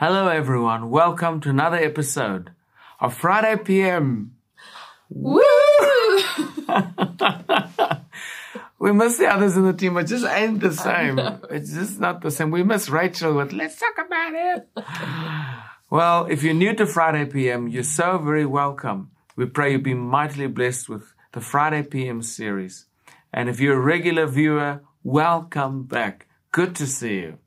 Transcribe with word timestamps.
Hello, 0.00 0.28
everyone. 0.28 0.88
Welcome 0.88 1.42
to 1.42 1.50
another 1.50 1.76
episode 1.76 2.52
of 3.00 3.12
Friday 3.12 3.62
PM. 3.62 4.34
Woo! 5.10 5.42
We 8.78 8.92
miss 8.92 9.18
the 9.18 9.26
others 9.26 9.58
in 9.58 9.64
the 9.64 9.74
team. 9.74 9.98
It 9.98 10.04
just 10.04 10.24
ain't 10.24 10.60
the 10.60 10.72
same. 10.72 11.18
It's 11.50 11.74
just 11.74 12.00
not 12.00 12.22
the 12.22 12.30
same. 12.30 12.50
We 12.50 12.62
miss 12.62 12.88
Rachel 12.88 13.34
with 13.34 13.52
let's 13.52 13.78
talk 13.78 13.98
about 14.06 14.32
it. 14.34 14.68
Well, 15.90 16.24
if 16.30 16.42
you're 16.42 16.54
new 16.54 16.74
to 16.76 16.86
Friday 16.86 17.26
PM, 17.26 17.68
you're 17.68 17.82
so 17.82 18.16
very 18.16 18.46
welcome. 18.46 19.10
We 19.36 19.44
pray 19.44 19.72
you 19.72 19.78
be 19.80 19.92
mightily 19.92 20.46
blessed 20.46 20.88
with 20.88 21.12
the 21.32 21.42
Friday 21.42 21.82
PM 21.82 22.22
series. 22.22 22.86
And 23.34 23.50
if 23.50 23.60
you're 23.60 23.76
a 23.76 23.86
regular 23.94 24.24
viewer, 24.24 24.80
welcome 25.04 25.82
back. 25.82 26.26
Good 26.52 26.74
to 26.76 26.86
see 26.86 27.16
you. 27.16 27.38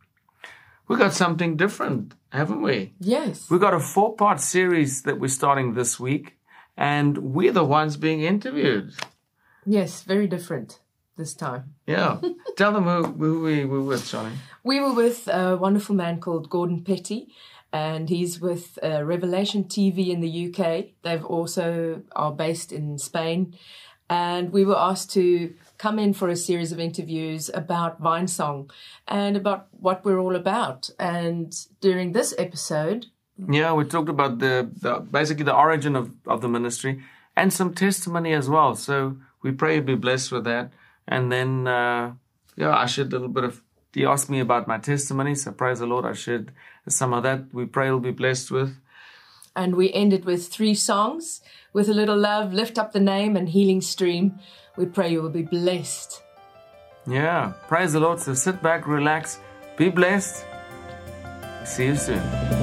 We 0.88 0.98
got 0.98 1.14
something 1.14 1.58
different, 1.58 2.14
haven't 2.34 2.62
we? 2.62 2.94
Yes. 3.00 3.50
We've 3.50 3.62
got 3.62 3.74
a 3.74 3.80
four 3.80 4.16
part 4.16 4.42
series 4.42 5.04
that 5.04 5.20
we're 5.20 5.28
starting 5.28 5.74
this 5.74 6.00
week, 6.00 6.38
and 6.76 7.18
we're 7.18 7.52
the 7.52 7.64
ones 7.64 7.96
being 7.96 8.22
interviewed. 8.22 8.94
Yes, 9.66 10.02
very 10.02 10.28
different 10.28 10.80
this 11.16 11.34
time. 11.36 11.76
Yeah. 11.86 12.20
Tell 12.58 12.74
them 12.74 12.86
who, 12.86 13.04
who 13.04 13.42
we 13.44 13.66
were 13.66 13.82
with, 13.84 14.10
Johnny. 14.10 14.34
We 14.64 14.80
were 14.80 14.94
with 14.94 15.28
a 15.28 15.56
wonderful 15.56 15.96
man 15.96 16.20
called 16.20 16.50
Gordon 16.50 16.84
Pettie, 16.84 17.28
and 17.72 18.10
he's 18.10 18.42
with 18.42 18.80
uh, 18.84 19.04
Revelation 19.04 19.66
TV 19.66 20.10
in 20.10 20.22
the 20.22 20.50
UK. 20.50 20.86
They've 21.04 21.24
also 21.24 22.02
are 22.16 22.32
based 22.32 22.72
in 22.72 22.98
Spain, 22.98 23.56
and 24.10 24.52
we 24.52 24.66
were 24.66 24.78
asked 24.78 25.12
to 25.12 25.54
come 25.84 26.00
in 26.00 26.14
for 26.14 26.30
a 26.30 26.36
series 26.36 26.72
of 26.72 26.80
interviews 26.80 27.52
about 27.54 28.02
Vinesong 28.02 28.72
and 29.06 29.36
about 29.36 29.68
what 29.86 30.06
we're 30.06 30.22
all 30.26 30.36
about. 30.36 30.90
And 30.98 31.54
during 31.82 32.14
this 32.14 32.34
episode, 32.38 33.08
Yeah, 33.38 33.74
we 33.74 33.84
talked 33.86 34.10
about 34.10 34.40
the, 34.40 34.70
the 34.82 35.00
basically 35.00 35.44
the 35.44 35.56
origin 35.56 35.96
of, 35.96 36.12
of 36.28 36.42
the 36.42 36.48
ministry 36.48 37.02
and 37.36 37.52
some 37.52 37.74
testimony 37.74 38.34
as 38.34 38.48
well. 38.48 38.76
So 38.76 39.18
we 39.42 39.52
pray 39.52 39.76
you 39.76 39.82
be 39.82 39.96
blessed 39.96 40.32
with 40.32 40.44
that. 40.46 40.72
And 41.08 41.32
then, 41.32 41.68
uh, 41.68 42.14
yeah, 42.56 42.76
I 42.78 42.86
shared 42.86 43.10
a 43.10 43.16
little 43.18 43.28
bit 43.28 43.44
of, 43.44 43.62
he 43.94 44.06
asked 44.06 44.30
me 44.30 44.40
about 44.40 44.68
my 44.68 44.78
testimony. 44.78 45.36
So 45.36 45.52
praise 45.52 45.80
the 45.80 45.88
Lord, 45.88 46.06
I 46.06 46.14
shared 46.14 46.52
some 46.88 47.14
of 47.14 47.24
that. 47.24 47.54
We 47.54 47.66
pray 47.66 47.88
you'll 47.88 48.00
be 48.00 48.12
blessed 48.12 48.52
with. 48.52 48.78
And 49.56 49.76
we 49.76 49.92
ended 49.94 50.26
with 50.26 50.48
three 50.48 50.76
songs 50.76 51.42
with 51.74 51.90
a 51.90 51.94
little 51.94 52.18
love, 52.18 52.54
lift 52.54 52.78
up 52.78 52.92
the 52.92 53.00
name, 53.00 53.36
and 53.36 53.50
healing 53.50 53.82
stream. 53.82 54.40
We 54.78 54.86
pray 54.86 55.12
you 55.12 55.22
will 55.22 55.30
be 55.30 55.44
blessed. 55.44 56.22
Yeah, 57.08 57.54
praise 57.68 57.94
the 57.94 58.00
Lord. 58.00 58.20
So 58.20 58.34
sit 58.34 58.62
back, 58.62 58.88
relax, 58.88 59.40
be 59.78 59.90
blessed. 59.90 60.46
See 61.66 61.88
you 61.88 61.96
soon. 61.96 62.63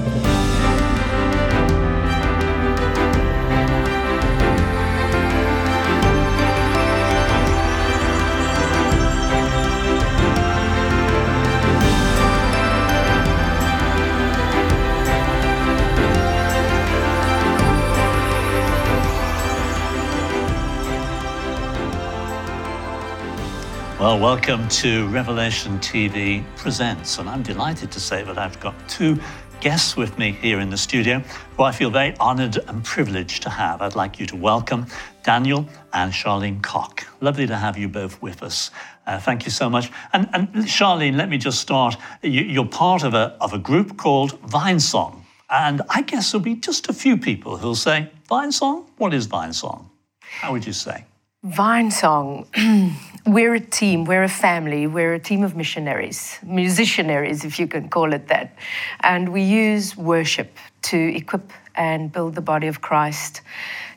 Well, 24.00 24.18
welcome 24.18 24.66
to 24.68 25.06
Revelation 25.08 25.78
TV 25.78 26.42
Presents, 26.56 27.18
and 27.18 27.28
I'm 27.28 27.42
delighted 27.42 27.92
to 27.92 28.00
say 28.00 28.22
that 28.22 28.38
I've 28.38 28.58
got 28.58 28.74
two 28.88 29.18
guests 29.60 29.94
with 29.94 30.16
me 30.16 30.32
here 30.32 30.58
in 30.58 30.70
the 30.70 30.78
studio 30.78 31.18
who 31.58 31.64
I 31.64 31.72
feel 31.72 31.90
very 31.90 32.16
honored 32.16 32.56
and 32.66 32.82
privileged 32.82 33.42
to 33.42 33.50
have. 33.50 33.82
I'd 33.82 33.96
like 33.96 34.18
you 34.18 34.24
to 34.28 34.36
welcome 34.36 34.86
Daniel 35.22 35.68
and 35.92 36.14
Charlene 36.14 36.62
Koch. 36.62 37.06
Lovely 37.20 37.46
to 37.46 37.54
have 37.54 37.76
you 37.76 37.90
both 37.90 38.22
with 38.22 38.42
us. 38.42 38.70
Uh, 39.06 39.20
thank 39.20 39.44
you 39.44 39.50
so 39.50 39.68
much. 39.68 39.90
And, 40.14 40.30
and 40.32 40.48
Charlene, 40.64 41.18
let 41.18 41.28
me 41.28 41.36
just 41.36 41.60
start. 41.60 41.94
You, 42.22 42.40
you're 42.40 42.64
part 42.64 43.04
of 43.04 43.12
a, 43.12 43.36
of 43.38 43.52
a 43.52 43.58
group 43.58 43.98
called 43.98 44.40
Vinesong, 44.48 45.20
and 45.50 45.82
I 45.90 46.00
guess 46.00 46.32
there'll 46.32 46.42
be 46.42 46.54
just 46.54 46.88
a 46.88 46.94
few 46.94 47.18
people 47.18 47.58
who'll 47.58 47.74
say, 47.74 48.10
Vinesong? 48.30 48.86
What 48.96 49.12
is 49.12 49.28
Vinesong? 49.28 49.90
How 50.20 50.52
would 50.52 50.66
you 50.66 50.72
say? 50.72 51.04
Vine 51.42 51.90
Song. 51.90 52.46
we're 53.26 53.54
a 53.54 53.60
team, 53.60 54.04
we're 54.04 54.22
a 54.22 54.28
family, 54.28 54.86
we're 54.86 55.14
a 55.14 55.18
team 55.18 55.42
of 55.42 55.56
missionaries, 55.56 56.38
musicianaries, 56.44 57.44
if 57.44 57.58
you 57.58 57.66
can 57.66 57.88
call 57.88 58.12
it 58.12 58.28
that. 58.28 58.56
And 59.00 59.28
we 59.30 59.42
use 59.42 59.96
worship 59.96 60.56
to 60.82 60.96
equip 60.96 61.52
and 61.74 62.12
build 62.12 62.34
the 62.34 62.40
body 62.40 62.66
of 62.66 62.80
Christ, 62.80 63.42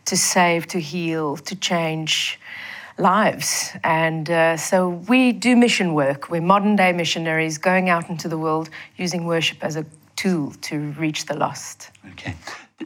to 0.06 0.18
save, 0.18 0.68
to 0.68 0.80
heal, 0.80 1.38
to 1.38 1.56
change 1.56 2.40
lives. 2.98 3.72
And 3.84 4.30
uh, 4.30 4.58
so 4.58 4.90
we 4.90 5.32
do 5.32 5.56
mission 5.56 5.94
work. 5.94 6.30
We're 6.30 6.42
modern 6.42 6.76
day 6.76 6.92
missionaries 6.92 7.58
going 7.58 7.90
out 7.90 8.10
into 8.10 8.28
the 8.28 8.38
world 8.38 8.70
using 8.98 9.26
worship 9.26 9.64
as 9.64 9.76
a 9.76 9.86
tool 10.16 10.52
to 10.62 10.92
reach 10.92 11.26
the 11.26 11.36
lost. 11.36 11.90
Okay. 12.12 12.36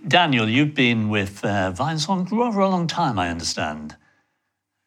Daniel, 0.07 0.47
you've 0.47 0.75
been 0.75 1.09
with 1.09 1.43
uh, 1.43 1.73
Vinesong 1.73 2.29
for 2.29 2.59
a 2.61 2.69
long 2.69 2.87
time, 2.87 3.19
I 3.19 3.29
understand. 3.29 3.95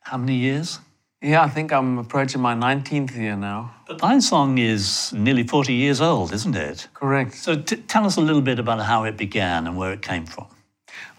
How 0.00 0.16
many 0.16 0.36
years? 0.36 0.78
Yeah, 1.22 1.42
I 1.42 1.50
think 1.50 1.70
I'm 1.70 1.98
approaching 1.98 2.40
my 2.40 2.54
19th 2.54 3.14
year 3.14 3.36
now. 3.36 3.74
But 3.86 3.98
Vinesong 3.98 4.58
is 4.58 5.12
nearly 5.12 5.46
40 5.46 5.74
years 5.74 6.00
old, 6.00 6.32
isn't 6.32 6.56
it? 6.56 6.88
Correct. 6.94 7.34
So 7.34 7.60
t- 7.60 7.76
tell 7.76 8.06
us 8.06 8.16
a 8.16 8.22
little 8.22 8.40
bit 8.40 8.58
about 8.58 8.80
how 8.80 9.04
it 9.04 9.18
began 9.18 9.66
and 9.66 9.76
where 9.76 9.92
it 9.92 10.00
came 10.00 10.24
from. 10.24 10.46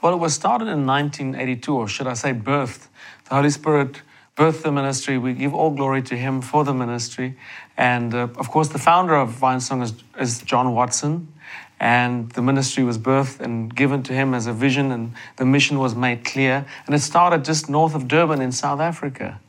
Well, 0.01 0.13
it 0.13 0.17
was 0.17 0.33
started 0.33 0.67
in 0.69 0.87
1982, 0.87 1.75
or 1.75 1.87
should 1.87 2.07
I 2.07 2.15
say, 2.15 2.33
birthed. 2.33 2.87
The 3.29 3.35
Holy 3.35 3.51
Spirit 3.51 4.01
birthed 4.35 4.63
the 4.63 4.71
ministry. 4.71 5.19
We 5.19 5.33
give 5.33 5.53
all 5.53 5.69
glory 5.69 6.01
to 6.01 6.17
Him 6.17 6.41
for 6.41 6.63
the 6.63 6.73
ministry. 6.73 7.37
And 7.77 8.15
uh, 8.15 8.29
of 8.37 8.49
course, 8.49 8.69
the 8.69 8.79
founder 8.79 9.13
of 9.15 9.39
Vinesong 9.39 9.83
is, 9.83 9.93
is 10.19 10.41
John 10.41 10.73
Watson. 10.73 11.31
And 11.79 12.31
the 12.31 12.41
ministry 12.41 12.83
was 12.83 12.97
birthed 12.97 13.39
and 13.39 13.75
given 13.75 14.01
to 14.03 14.13
him 14.13 14.35
as 14.35 14.45
a 14.45 14.53
vision, 14.53 14.91
and 14.91 15.13
the 15.37 15.45
mission 15.45 15.79
was 15.79 15.95
made 15.95 16.23
clear. 16.23 16.63
And 16.85 16.93
it 16.93 16.99
started 16.99 17.43
just 17.43 17.69
north 17.69 17.95
of 17.95 18.07
Durban 18.07 18.39
in 18.39 18.51
South 18.51 18.79
Africa. 18.79 19.39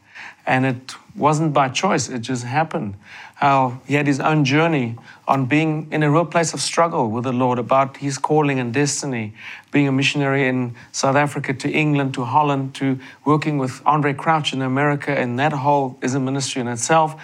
And 0.47 0.67
it 0.67 0.95
wasn't 1.15 1.53
by 1.53 1.69
choice, 1.69 2.09
it 2.09 2.21
just 2.21 2.45
happened. 2.45 2.97
How 3.37 3.81
he 3.87 3.95
had 3.95 4.07
his 4.07 4.21
own 4.21 4.45
journey 4.45 4.97
on 5.27 5.47
being 5.47 5.89
in 5.93 6.03
a 6.03 6.11
real 6.11 6.25
place 6.25 6.55
of 6.55 6.61
struggle 6.61 7.11
with 7.11 7.25
the 7.25 7.33
Lord 7.33 7.59
about 7.59 7.97
his 7.97 8.19
calling 8.19 8.59
and 8.59 8.73
destiny, 8.73 9.35
being 9.71 9.89
a 9.89 9.93
missionary 9.93 10.47
in 10.49 10.75
South 10.93 11.17
Africa 11.17 11.53
to 11.55 11.71
England 11.71 12.15
to 12.15 12.25
Holland 12.25 12.75
to 12.77 12.99
working 13.25 13.59
with 13.59 13.83
Andraé 13.85 14.17
Crouch 14.17 14.53
in 14.53 14.63
America, 14.63 15.11
and 15.11 15.39
that 15.39 15.53
whole 15.53 15.99
is 16.03 16.15
a 16.15 16.21
ministry 16.21 16.61
in 16.61 16.69
itself. 16.69 17.21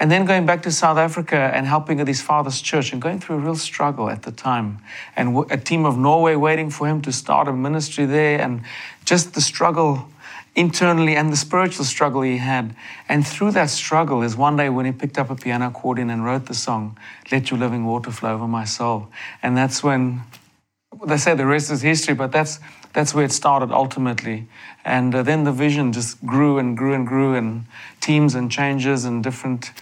And 0.00 0.10
then 0.10 0.24
going 0.24 0.46
back 0.46 0.62
to 0.62 0.72
South 0.72 0.98
Africa 0.98 1.36
and 1.54 1.64
helping 1.64 2.00
at 2.00 2.08
his 2.08 2.20
father's 2.20 2.60
church 2.60 2.92
and 2.92 3.00
going 3.00 3.20
through 3.20 3.36
a 3.36 3.38
real 3.38 3.54
struggle 3.54 4.10
at 4.10 4.22
the 4.22 4.32
time. 4.32 4.78
And 5.14 5.46
a 5.48 5.56
team 5.56 5.84
of 5.84 5.96
Norway 5.96 6.34
waiting 6.34 6.70
for 6.70 6.88
him 6.88 7.02
to 7.02 7.12
start 7.12 7.46
a 7.46 7.52
ministry 7.52 8.04
there, 8.04 8.40
and 8.40 8.62
just 9.04 9.34
the 9.34 9.40
struggle 9.40 10.08
internally 10.54 11.16
and 11.16 11.32
the 11.32 11.36
spiritual 11.36 11.84
struggle 11.84 12.22
he 12.22 12.38
had. 12.38 12.74
And 13.08 13.26
through 13.26 13.52
that 13.52 13.70
struggle 13.70 14.22
is 14.22 14.36
one 14.36 14.56
day 14.56 14.68
when 14.68 14.86
he 14.86 14.92
picked 14.92 15.18
up 15.18 15.30
a 15.30 15.34
piano 15.34 15.68
accordion 15.68 16.10
and 16.10 16.24
wrote 16.24 16.46
the 16.46 16.54
song, 16.54 16.98
Let 17.30 17.50
Your 17.50 17.58
Living 17.58 17.84
Water 17.84 18.10
Flow 18.10 18.34
Over 18.34 18.46
My 18.46 18.64
Soul. 18.64 19.08
And 19.42 19.56
that's 19.56 19.82
when 19.82 20.22
they 21.06 21.16
say 21.16 21.34
the 21.34 21.46
rest 21.46 21.70
is 21.70 21.82
history, 21.82 22.14
but 22.14 22.32
that's 22.32 22.60
that's 22.92 23.14
where 23.14 23.24
it 23.24 23.32
started 23.32 23.70
ultimately. 23.70 24.46
And 24.84 25.14
uh, 25.14 25.22
then 25.22 25.44
the 25.44 25.52
vision 25.52 25.92
just 25.92 26.24
grew 26.26 26.58
and 26.58 26.76
grew 26.76 26.92
and 26.92 27.06
grew, 27.06 27.34
and 27.34 27.64
teams 28.00 28.34
and 28.34 28.50
changes 28.50 29.04
and 29.06 29.24
different 29.24 29.72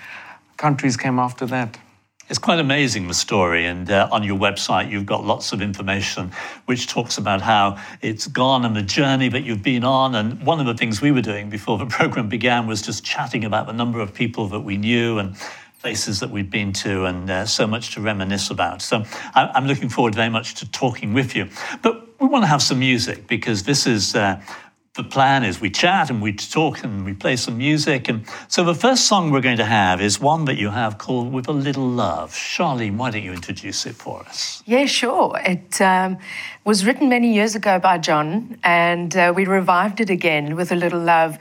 countries 0.57 0.97
came 0.97 1.19
after 1.19 1.47
that. 1.47 1.79
It's 2.31 2.39
quite 2.39 2.61
amazing, 2.61 3.09
the 3.09 3.15
story. 3.15 3.67
And 3.67 3.91
uh, 3.91 4.09
on 4.13 4.23
your 4.23 4.39
website, 4.39 4.89
you've 4.89 5.05
got 5.05 5.25
lots 5.25 5.53
of 5.53 5.61
information 5.61 6.31
which 6.67 6.87
talks 6.87 7.19
about 7.19 7.41
how 7.41 7.77
it's 8.03 8.29
gone 8.29 8.65
and 8.65 8.77
the 8.77 8.83
journey 8.83 9.29
that 9.31 9.43
you've 9.43 9.65
been 9.65 9.83
on. 9.83 10.15
And 10.15 10.41
one 10.47 10.61
of 10.61 10.67
the 10.67 10.75
things 10.75 11.03
we 11.03 11.11
were 11.11 11.23
doing 11.23 11.51
before 11.51 11.77
the 11.77 11.87
program 11.99 12.29
began 12.29 12.69
was 12.69 12.83
just 12.83 13.03
chatting 13.05 13.45
about 13.45 13.67
the 13.67 13.73
number 13.73 13.99
of 13.99 14.15
people 14.15 14.47
that 14.51 14.61
we 14.61 14.77
knew 14.77 15.19
and 15.19 15.35
places 15.81 16.21
that 16.21 16.31
we'd 16.31 16.51
been 16.51 16.73
to 16.75 17.07
and 17.07 17.29
uh, 17.29 17.45
so 17.47 17.67
much 17.67 17.95
to 17.95 18.01
reminisce 18.01 18.49
about. 18.49 18.81
So 18.81 19.03
I- 19.35 19.51
I'm 19.53 19.67
looking 19.67 19.89
forward 19.89 20.15
very 20.15 20.31
much 20.31 20.55
to 20.57 20.71
talking 20.71 21.13
with 21.13 21.35
you. 21.35 21.49
But 21.83 22.21
we 22.21 22.29
want 22.29 22.45
to 22.45 22.49
have 22.49 22.63
some 22.63 22.79
music 22.79 23.27
because 23.27 23.65
this 23.65 23.89
is. 23.89 24.15
Uh, 24.15 24.41
the 24.95 25.05
plan 25.05 25.45
is 25.45 25.61
we 25.61 25.71
chat 25.71 26.11
and 26.11 26.21
we 26.21 26.33
talk 26.33 26.83
and 26.83 27.05
we 27.05 27.15
play 27.15 27.37
some 27.37 27.57
music. 27.57 28.09
And 28.09 28.27
so 28.49 28.65
the 28.65 28.75
first 28.75 29.07
song 29.07 29.31
we're 29.31 29.41
going 29.41 29.59
to 29.59 29.65
have 29.65 30.01
is 30.01 30.21
one 30.21 30.47
that 30.47 30.57
you 30.57 30.71
have 30.71 30.99
called 30.99 31.33
With 31.33 31.47
a 31.47 31.53
Little 31.53 31.89
Love. 31.89 32.33
Charlene, 32.33 32.97
why 32.97 33.13
don't 33.13 33.23
you 33.23 33.33
introduce 33.33 33.87
it 33.87 33.95
for 33.95 34.21
us? 34.23 34.65
Yeah, 34.67 34.87
sure. 34.87 35.41
It 35.45 35.81
um, 35.81 36.19
was 36.65 36.85
written 36.85 37.09
many 37.09 37.33
years 37.33 37.55
ago 37.55 37.79
by 37.79 37.99
John, 37.99 38.59
and 38.65 39.17
uh, 39.17 39.33
we 39.35 39.45
revived 39.45 40.01
it 40.01 40.11
again 40.11 40.57
with 40.57 40.73
a 40.73 40.77
little 40.77 41.01
love. 41.01 41.39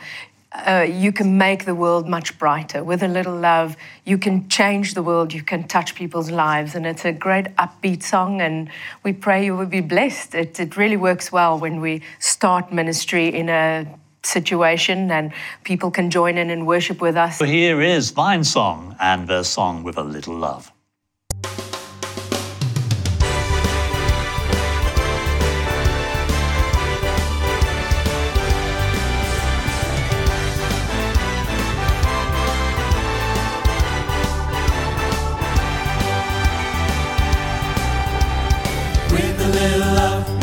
Uh, 0.52 0.88
you 0.90 1.12
can 1.12 1.38
make 1.38 1.66
the 1.66 1.76
world 1.76 2.08
much 2.08 2.38
brighter. 2.40 2.84
With 2.84 3.04
a 3.04 3.08
little 3.08 3.36
love, 3.36 3.78
you 4.04 4.18
can 4.18 4.50
change 4.50 4.96
the 4.96 5.04
world, 5.04 5.32
you 5.32 5.44
can 5.44 5.68
touch 5.68 5.94
people's 5.94 6.32
lives. 6.32 6.76
And 6.76 6.86
it's 6.86 7.06
a 7.06 7.12
great 7.12 7.56
upbeat 7.58 8.04
song, 8.04 8.42
and 8.42 8.70
we 9.04 9.14
pray 9.14 9.46
you 9.46 9.56
will 9.56 9.68
be 9.68 9.82
blessed. 9.82 10.34
It, 10.34 10.60
it 10.60 10.76
really 10.76 10.98
works 10.98 11.32
well 11.32 11.60
when 11.60 11.82
we 11.82 12.02
start 12.20 12.74
ministry 12.74 13.28
in 13.28 13.50
a 13.50 13.86
situation 14.24 15.10
and 15.12 15.32
people 15.64 15.90
can 15.92 16.10
join 16.10 16.38
in 16.38 16.50
and 16.50 16.68
worship 16.68 17.00
with 17.00 17.16
us. 17.16 17.38
So 17.38 17.46
here 17.46 17.82
is 17.82 18.12
Vine 18.12 18.44
Song, 18.44 18.96
and 19.00 19.28
their 19.28 19.44
song 19.44 19.84
with 19.84 19.98
a 19.98 20.04
little 20.04 20.36
love. 20.36 20.72
little 39.52 39.80
love. 39.80 40.39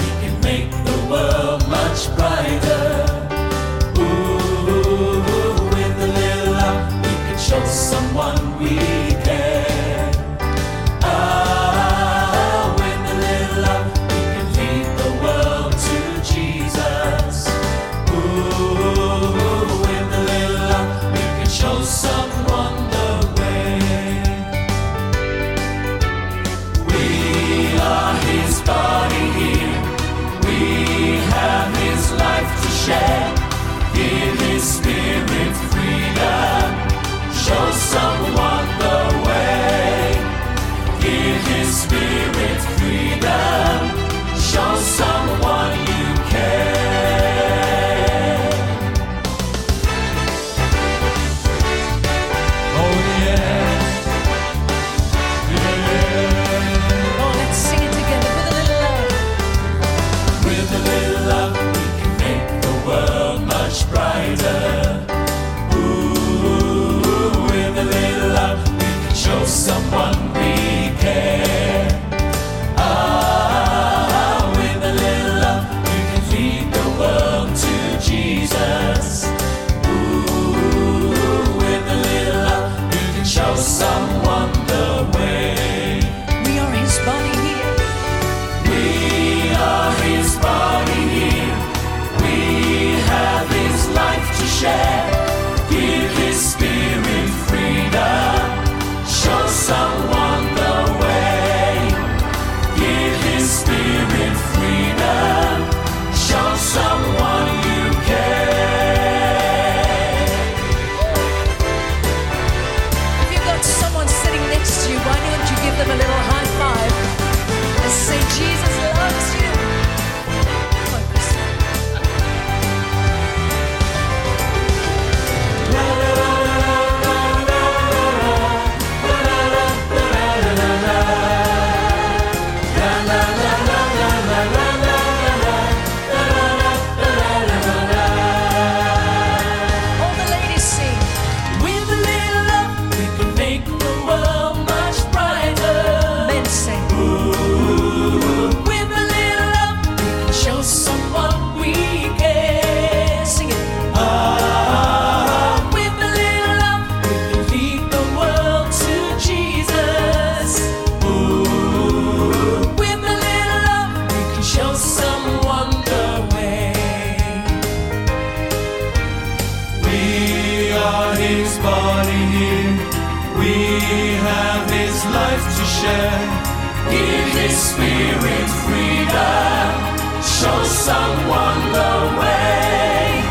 Show 180.47 180.63
someone 180.65 181.61
the 181.73 181.95
way. 182.21 183.23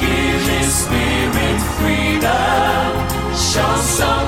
Give 0.00 0.42
His 0.54 0.74
Spirit 0.74 1.58
freedom. 1.76 2.88
Show 3.34 3.76
care. 3.76 4.21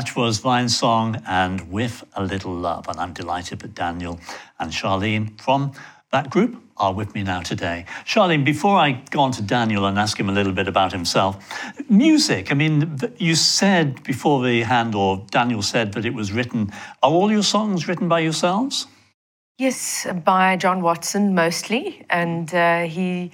That 0.00 0.16
was 0.16 0.38
Vine 0.38 0.70
Song 0.70 1.22
and 1.26 1.70
With 1.70 2.04
a 2.14 2.24
Little 2.24 2.54
Love. 2.54 2.88
And 2.88 2.98
I'm 2.98 3.12
delighted 3.12 3.58
that 3.58 3.74
Daniel 3.74 4.18
and 4.58 4.72
Charlene 4.72 5.38
from 5.38 5.72
that 6.10 6.30
group 6.30 6.56
are 6.78 6.94
with 6.94 7.14
me 7.14 7.22
now 7.22 7.42
today. 7.42 7.84
Charlene, 8.06 8.42
before 8.42 8.78
I 8.78 8.92
go 9.10 9.20
on 9.20 9.32
to 9.32 9.42
Daniel 9.42 9.84
and 9.84 9.98
ask 9.98 10.18
him 10.18 10.30
a 10.30 10.32
little 10.32 10.54
bit 10.54 10.68
about 10.68 10.90
himself, 10.90 11.36
music, 11.90 12.50
I 12.50 12.54
mean, 12.54 12.98
you 13.18 13.34
said 13.34 14.02
before 14.02 14.42
the 14.42 14.62
hand, 14.62 14.94
or 14.94 15.22
Daniel 15.30 15.60
said 15.60 15.92
that 15.92 16.06
it 16.06 16.14
was 16.14 16.32
written, 16.32 16.72
are 17.02 17.10
all 17.10 17.30
your 17.30 17.42
songs 17.42 17.86
written 17.86 18.08
by 18.08 18.20
yourselves? 18.20 18.86
Yes, 19.58 20.06
by 20.24 20.56
John 20.56 20.80
Watson 20.80 21.34
mostly. 21.34 22.06
And 22.08 22.54
uh, 22.54 22.84
he 22.84 23.32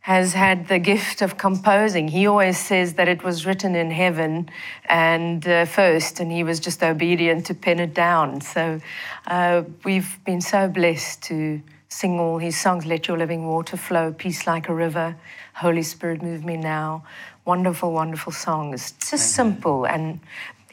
has 0.00 0.32
had 0.32 0.68
the 0.68 0.78
gift 0.78 1.20
of 1.20 1.36
composing. 1.36 2.08
He 2.08 2.26
always 2.26 2.58
says 2.58 2.94
that 2.94 3.06
it 3.06 3.22
was 3.22 3.44
written 3.44 3.74
in 3.74 3.90
heaven 3.90 4.48
and 4.86 5.46
uh, 5.46 5.66
first, 5.66 6.20
and 6.20 6.32
he 6.32 6.42
was 6.42 6.58
just 6.58 6.82
obedient 6.82 7.46
to 7.46 7.54
pen 7.54 7.80
it 7.80 7.92
down. 7.92 8.40
So 8.40 8.80
uh, 9.26 9.62
we've 9.84 10.18
been 10.24 10.40
so 10.40 10.68
blessed 10.68 11.22
to 11.24 11.60
sing 11.88 12.18
all 12.18 12.38
his 12.38 12.58
songs 12.58 12.86
Let 12.86 13.08
Your 13.08 13.18
Living 13.18 13.46
Water 13.46 13.76
Flow, 13.76 14.12
Peace 14.12 14.46
Like 14.46 14.68
a 14.68 14.74
River, 14.74 15.16
Holy 15.54 15.82
Spirit 15.82 16.22
Move 16.22 16.44
Me 16.44 16.56
Now. 16.56 17.04
Wonderful, 17.44 17.92
wonderful 17.92 18.32
songs. 18.32 18.92
Just 18.92 19.12
Amen. 19.12 19.54
simple 19.54 19.86
and 19.86 20.20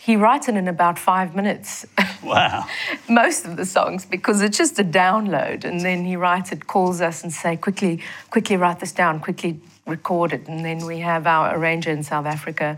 he 0.07 0.15
writes 0.15 0.47
it 0.47 0.55
in 0.55 0.69
about 0.69 0.97
five 0.97 1.35
minutes. 1.35 1.85
Wow. 2.23 2.65
Most 3.07 3.45
of 3.45 3.55
the 3.55 3.65
songs, 3.65 4.05
because 4.05 4.41
it's 4.41 4.57
just 4.57 4.77
a 4.79 4.83
download. 4.83 5.63
And 5.63 5.79
then 5.79 6.03
he 6.03 6.17
writes 6.17 6.51
it, 6.51 6.67
calls 6.67 6.99
us 6.99 7.23
and 7.23 7.31
say, 7.31 7.55
quickly, 7.55 8.01
quickly 8.31 8.57
write 8.57 8.81
this 8.81 8.91
down, 8.91 9.21
quickly 9.21 9.61
record 9.85 10.33
it. 10.33 10.45
And 10.47 10.65
then 10.65 10.85
we 10.85 10.99
have 10.99 11.25
our 11.25 11.55
arranger 11.55 11.89
in 11.89 12.03
South 12.03 12.25
Africa 12.25 12.77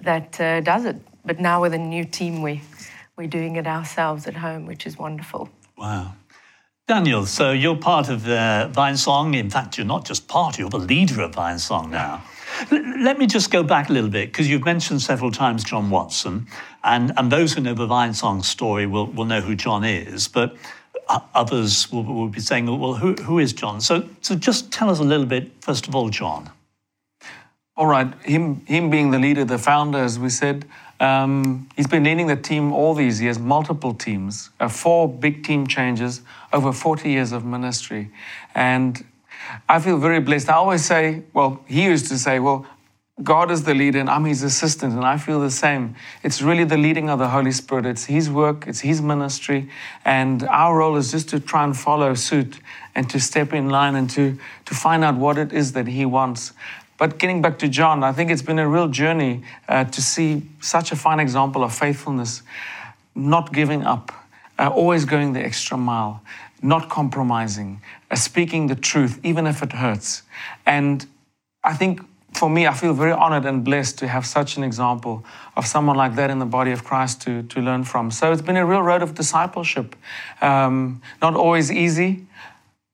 that 0.00 0.40
uh, 0.40 0.62
does 0.62 0.86
it. 0.86 0.96
But 1.26 1.40
now 1.40 1.60
with 1.60 1.74
a 1.74 1.78
new 1.78 2.04
team, 2.04 2.40
we, 2.40 2.62
we're 3.18 3.26
doing 3.26 3.56
it 3.56 3.66
ourselves 3.66 4.26
at 4.26 4.36
home, 4.36 4.64
which 4.64 4.86
is 4.86 4.96
wonderful. 4.96 5.50
Wow. 5.76 6.14
Daniel, 6.88 7.26
so 7.26 7.52
you're 7.52 7.76
part 7.76 8.08
of 8.08 8.26
uh, 8.26 8.68
Vine 8.68 8.96
Song. 8.96 9.34
In 9.34 9.50
fact, 9.50 9.76
you're 9.76 9.86
not 9.86 10.06
just 10.06 10.26
part, 10.26 10.58
you're 10.58 10.70
the 10.70 10.78
leader 10.78 11.20
of 11.20 11.34
Vine 11.34 11.58
Song 11.58 11.90
now. 11.90 12.22
Let 12.70 13.18
me 13.18 13.26
just 13.26 13.50
go 13.50 13.62
back 13.62 13.88
a 13.88 13.92
little 13.92 14.10
bit 14.10 14.28
because 14.30 14.48
you've 14.48 14.64
mentioned 14.64 15.02
several 15.02 15.30
times 15.30 15.64
John 15.64 15.90
Watson, 15.90 16.46
and, 16.82 17.12
and 17.16 17.30
those 17.30 17.52
who 17.52 17.60
know 17.60 17.74
the 17.74 17.86
Vine 17.86 18.14
Song 18.14 18.42
story 18.42 18.86
will, 18.86 19.06
will 19.06 19.24
know 19.24 19.40
who 19.40 19.54
John 19.54 19.84
is, 19.84 20.28
but 20.28 20.56
others 21.08 21.90
will, 21.92 22.02
will 22.02 22.28
be 22.28 22.40
saying, 22.40 22.66
well, 22.66 22.94
who, 22.94 23.14
who 23.14 23.38
is 23.38 23.52
John? 23.52 23.80
So, 23.80 24.08
so 24.22 24.34
just 24.34 24.72
tell 24.72 24.90
us 24.90 24.98
a 24.98 25.04
little 25.04 25.26
bit, 25.26 25.50
first 25.60 25.86
of 25.86 25.94
all, 25.94 26.08
John. 26.08 26.50
All 27.76 27.86
right, 27.86 28.12
him, 28.22 28.64
him 28.66 28.88
being 28.90 29.10
the 29.10 29.18
leader, 29.18 29.44
the 29.44 29.58
founder, 29.58 29.98
as 29.98 30.18
we 30.18 30.30
said, 30.30 30.64
um, 30.98 31.68
he's 31.76 31.86
been 31.86 32.04
leading 32.04 32.26
the 32.26 32.36
team 32.36 32.72
all 32.72 32.94
these 32.94 33.20
years, 33.20 33.38
multiple 33.38 33.92
teams, 33.92 34.48
uh, 34.60 34.68
four 34.68 35.08
big 35.08 35.44
team 35.44 35.66
changes 35.66 36.22
over 36.52 36.72
40 36.72 37.10
years 37.10 37.32
of 37.32 37.44
ministry. 37.44 38.10
And 38.54 39.04
I 39.68 39.80
feel 39.80 39.98
very 39.98 40.20
blessed. 40.20 40.48
I 40.48 40.54
always 40.54 40.84
say, 40.84 41.22
well, 41.32 41.62
he 41.66 41.84
used 41.84 42.08
to 42.08 42.18
say, 42.18 42.38
well, 42.38 42.66
God 43.22 43.50
is 43.50 43.64
the 43.64 43.72
leader 43.72 43.98
and 43.98 44.10
I'm 44.10 44.26
his 44.26 44.42
assistant, 44.42 44.92
and 44.92 45.04
I 45.04 45.16
feel 45.16 45.40
the 45.40 45.50
same. 45.50 45.94
It's 46.22 46.42
really 46.42 46.64
the 46.64 46.76
leading 46.76 47.08
of 47.08 47.18
the 47.18 47.28
Holy 47.28 47.50
Spirit. 47.50 47.86
It's 47.86 48.04
his 48.04 48.28
work, 48.28 48.66
it's 48.66 48.80
his 48.80 49.00
ministry, 49.00 49.70
and 50.04 50.42
our 50.42 50.76
role 50.76 50.96
is 50.96 51.12
just 51.12 51.30
to 51.30 51.40
try 51.40 51.64
and 51.64 51.74
follow 51.74 52.12
suit 52.12 52.58
and 52.94 53.08
to 53.08 53.18
step 53.18 53.54
in 53.54 53.70
line 53.70 53.94
and 53.94 54.10
to, 54.10 54.36
to 54.66 54.74
find 54.74 55.02
out 55.02 55.16
what 55.16 55.38
it 55.38 55.52
is 55.52 55.72
that 55.72 55.86
he 55.86 56.04
wants. 56.04 56.52
But 56.98 57.18
getting 57.18 57.40
back 57.40 57.58
to 57.60 57.68
John, 57.68 58.04
I 58.04 58.12
think 58.12 58.30
it's 58.30 58.42
been 58.42 58.58
a 58.58 58.68
real 58.68 58.88
journey 58.88 59.42
uh, 59.66 59.84
to 59.84 60.02
see 60.02 60.42
such 60.60 60.92
a 60.92 60.96
fine 60.96 61.20
example 61.20 61.64
of 61.64 61.74
faithfulness, 61.74 62.42
not 63.14 63.50
giving 63.52 63.82
up, 63.82 64.12
uh, 64.58 64.68
always 64.68 65.06
going 65.06 65.32
the 65.32 65.40
extra 65.40 65.78
mile 65.78 66.22
not 66.62 66.88
compromising, 66.88 67.80
speaking 68.14 68.68
the 68.68 68.76
truth, 68.76 69.20
even 69.24 69.46
if 69.46 69.62
it 69.62 69.72
hurts. 69.72 70.22
And 70.64 71.06
I 71.64 71.74
think 71.74 72.00
for 72.36 72.50
me, 72.50 72.66
I 72.66 72.74
feel 72.74 72.92
very 72.92 73.12
honored 73.12 73.46
and 73.46 73.64
blessed 73.64 73.98
to 73.98 74.08
have 74.08 74.26
such 74.26 74.56
an 74.56 74.62
example 74.62 75.24
of 75.56 75.66
someone 75.66 75.96
like 75.96 76.14
that 76.16 76.30
in 76.30 76.38
the 76.38 76.46
body 76.46 76.70
of 76.70 76.84
Christ 76.84 77.22
to, 77.22 77.42
to 77.44 77.60
learn 77.60 77.84
from. 77.84 78.10
So 78.10 78.30
it's 78.32 78.42
been 78.42 78.56
a 78.56 78.66
real 78.66 78.82
road 78.82 79.02
of 79.02 79.14
discipleship. 79.14 79.96
Um, 80.42 81.00
not 81.22 81.34
always 81.34 81.72
easy, 81.72 82.26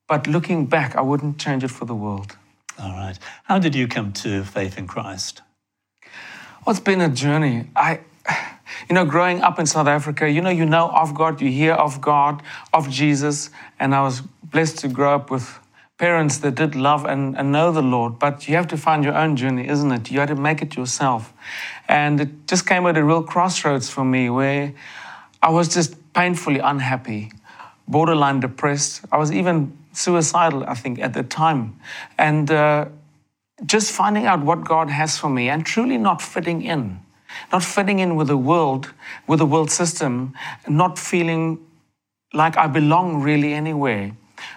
but 0.09 0.27
looking 0.27 0.67
back, 0.67 0.97
I 0.97 1.01
wouldn't 1.01 1.39
change 1.39 1.65
it 1.65 1.71
for 1.71 1.85
the 1.85 1.95
world. 1.95 2.37
All 2.79 2.93
right. 2.93 3.19
How 3.45 3.59
did 3.59 3.75
you 3.75 3.89
come 3.89 4.13
to 4.15 4.45
faith 4.45 4.79
in 4.79 4.87
Christ? 4.87 5.43
Well, 6.65 6.71
it's 6.71 6.81
been 6.81 7.01
a 7.01 7.09
journey. 7.09 7.69
I, 7.75 8.01
you 8.89 8.95
know, 8.95 9.05
growing 9.05 9.43
up 9.43 9.59
in 9.59 9.67
South 9.67 9.87
Africa, 9.87 10.29
you 10.29 10.41
know, 10.41 10.51
you 10.51 10.65
know 10.65 10.89
of 10.91 11.15
God, 11.15 11.41
you 11.41 11.51
hear 11.51 11.73
of 11.73 12.01
God, 12.01 12.43
of 12.73 12.89
Jesus. 12.89 13.51
And 13.79 13.95
I 13.95 14.03
was 14.03 14.21
blessed 14.21 14.79
to 14.79 14.89
grow 14.89 15.15
up 15.15 15.31
with 15.31 15.59
parents 15.99 16.39
that 16.39 16.57
did 16.57 16.75
love 16.75 17.05
and, 17.05 17.37
and 17.37 17.53
know 17.53 17.71
the 17.71 17.83
Lord. 17.83 18.19
But 18.19 18.49
you 18.49 18.57
have 18.57 18.69
to 18.69 18.77
find 18.77 19.05
your 19.05 19.15
own 19.15 19.37
journey, 19.37 19.69
isn't 19.69 19.93
it? 19.93 20.11
You 20.11 20.21
have 20.21 20.29
to 20.31 20.35
make 20.35 20.63
it 20.63 20.77
yourself. 20.77 21.33
And 21.89 22.21
it 22.21 22.47
just 22.49 22.67
came 22.67 22.87
at 22.87 22.97
a 22.97 23.05
real 23.05 23.23
crossroads 23.23 23.89
for 23.89 24.05
me 24.05 24.29
where 24.29 24.75
I 25.43 25.51
was 25.51 25.73
just 25.73 25.95
painfully 26.13 26.59
unhappy, 26.59 27.33
borderline 27.87 28.41
depressed. 28.41 29.05
I 29.13 29.17
was 29.17 29.33
even 29.33 29.77
suicidal, 29.93 30.65
I 30.65 30.75
think, 30.75 30.99
at 30.99 31.15
the 31.15 31.23
time. 31.23 31.79
And 32.19 32.51
uh, 32.51 32.87
just 33.65 33.93
finding 33.93 34.27
out 34.27 34.43
what 34.43 34.65
God 34.65 34.91
has 34.91 35.19
for 35.19 35.29
me 35.29 35.49
and 35.49 35.65
truly 35.65 35.99
not 35.99 36.21
fitting 36.21 36.63
in 36.63 37.01
not 37.51 37.63
fitting 37.63 37.99
in 37.99 38.17
with 38.17 38.29
the 38.29 38.37
world, 38.37 38.93
with 39.27 39.39
the 39.39 39.47
world 39.47 39.71
system, 39.71 40.35
not 40.69 40.99
feeling 40.99 41.59
like 42.33 42.57
I 42.57 42.67
belong 42.67 43.23
really 43.23 43.53
anywhere. 43.53 44.13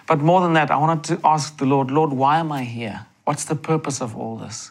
But 0.06 0.20
more 0.20 0.40
than 0.40 0.54
that, 0.54 0.70
I 0.70 0.76
wanted 0.76 1.04
to 1.04 1.20
ask 1.26 1.58
the 1.58 1.66
Lord, 1.66 1.90
Lord, 1.90 2.12
why 2.12 2.38
am 2.38 2.52
I 2.52 2.64
here? 2.64 3.06
What's 3.24 3.44
the 3.44 3.54
purpose 3.54 4.00
of 4.00 4.16
all 4.16 4.36
this? 4.36 4.70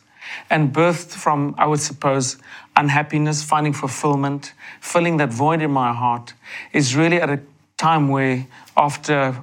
And 0.49 0.73
birthed 0.73 1.11
from, 1.11 1.55
I 1.57 1.67
would 1.67 1.79
suppose, 1.79 2.37
unhappiness, 2.75 3.43
finding 3.43 3.73
fulfillment, 3.73 4.53
filling 4.81 5.17
that 5.17 5.29
void 5.29 5.61
in 5.61 5.71
my 5.71 5.93
heart, 5.93 6.33
is 6.73 6.95
really 6.95 7.21
at 7.21 7.29
a 7.29 7.39
time 7.77 8.09
where, 8.09 8.47
after 8.75 9.35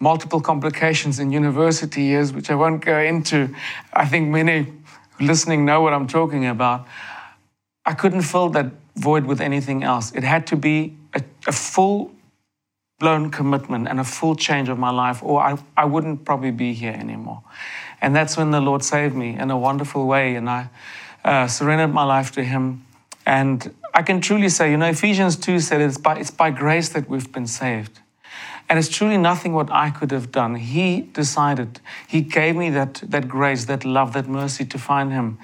multiple 0.00 0.40
complications 0.40 1.18
in 1.18 1.30
university 1.30 2.02
years, 2.02 2.32
which 2.32 2.50
I 2.50 2.54
won't 2.54 2.84
go 2.84 2.98
into, 2.98 3.54
I 3.92 4.06
think 4.06 4.28
many 4.28 4.72
listening 5.20 5.64
know 5.64 5.80
what 5.80 5.92
I'm 5.92 6.08
talking 6.08 6.46
about. 6.46 6.86
I 7.86 7.94
couldn't 7.94 8.22
fill 8.22 8.48
that 8.50 8.72
void 8.96 9.26
with 9.26 9.40
anything 9.40 9.82
else. 9.82 10.12
It 10.12 10.24
had 10.24 10.46
to 10.48 10.56
be 10.56 10.96
a, 11.14 11.22
a 11.46 11.52
full 11.52 12.12
blown 12.98 13.30
commitment 13.30 13.88
and 13.88 14.00
a 14.00 14.04
full 14.04 14.34
change 14.34 14.68
of 14.68 14.78
my 14.78 14.90
life, 14.90 15.22
or 15.22 15.42
I, 15.42 15.58
I 15.76 15.84
wouldn't 15.84 16.24
probably 16.24 16.52
be 16.52 16.72
here 16.72 16.92
anymore. 16.92 17.42
And 18.00 18.14
that's 18.14 18.36
when 18.36 18.50
the 18.50 18.60
Lord 18.60 18.84
saved 18.84 19.14
me 19.14 19.36
in 19.38 19.50
a 19.50 19.58
wonderful 19.58 20.06
way, 20.06 20.36
and 20.36 20.48
I 20.48 20.68
uh, 21.24 21.46
surrendered 21.48 21.92
my 21.92 22.04
life 22.04 22.32
to 22.32 22.44
Him. 22.44 22.84
And 23.26 23.74
I 23.92 24.02
can 24.02 24.20
truly 24.20 24.48
say, 24.48 24.70
you 24.70 24.76
know, 24.76 24.88
Ephesians 24.88 25.36
2 25.36 25.60
said 25.60 25.80
it's 25.80 25.98
by, 25.98 26.16
it's 26.16 26.30
by 26.30 26.50
grace 26.50 26.90
that 26.90 27.08
we've 27.08 27.30
been 27.32 27.46
saved. 27.46 28.00
And 28.68 28.78
it's 28.78 28.88
truly 28.88 29.18
nothing 29.18 29.52
what 29.52 29.70
I 29.70 29.90
could 29.90 30.10
have 30.10 30.32
done. 30.32 30.54
He 30.54 31.02
decided, 31.02 31.80
He 32.08 32.22
gave 32.22 32.56
me 32.56 32.70
that, 32.70 32.94
that 33.06 33.28
grace, 33.28 33.66
that 33.66 33.84
love, 33.84 34.14
that 34.14 34.26
mercy 34.26 34.64
to 34.64 34.78
find 34.78 35.12
Him. 35.12 35.38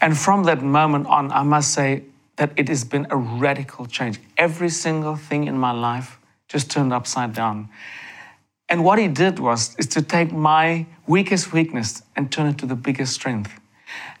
And 0.00 0.16
from 0.16 0.44
that 0.44 0.62
moment 0.62 1.06
on, 1.06 1.30
I 1.32 1.42
must 1.42 1.72
say 1.72 2.04
that 2.36 2.52
it 2.56 2.68
has 2.68 2.84
been 2.84 3.06
a 3.10 3.16
radical 3.16 3.86
change. 3.86 4.18
Every 4.36 4.70
single 4.70 5.16
thing 5.16 5.46
in 5.46 5.58
my 5.58 5.72
life 5.72 6.18
just 6.48 6.70
turned 6.70 6.92
upside 6.92 7.34
down. 7.34 7.68
And 8.68 8.84
what 8.84 8.98
He 8.98 9.08
did 9.08 9.38
was 9.38 9.76
is 9.78 9.86
to 9.88 10.02
take 10.02 10.32
my 10.32 10.86
weakest 11.06 11.52
weakness 11.52 12.02
and 12.16 12.30
turn 12.32 12.46
it 12.46 12.58
to 12.58 12.66
the 12.66 12.76
biggest 12.76 13.12
strength. 13.12 13.60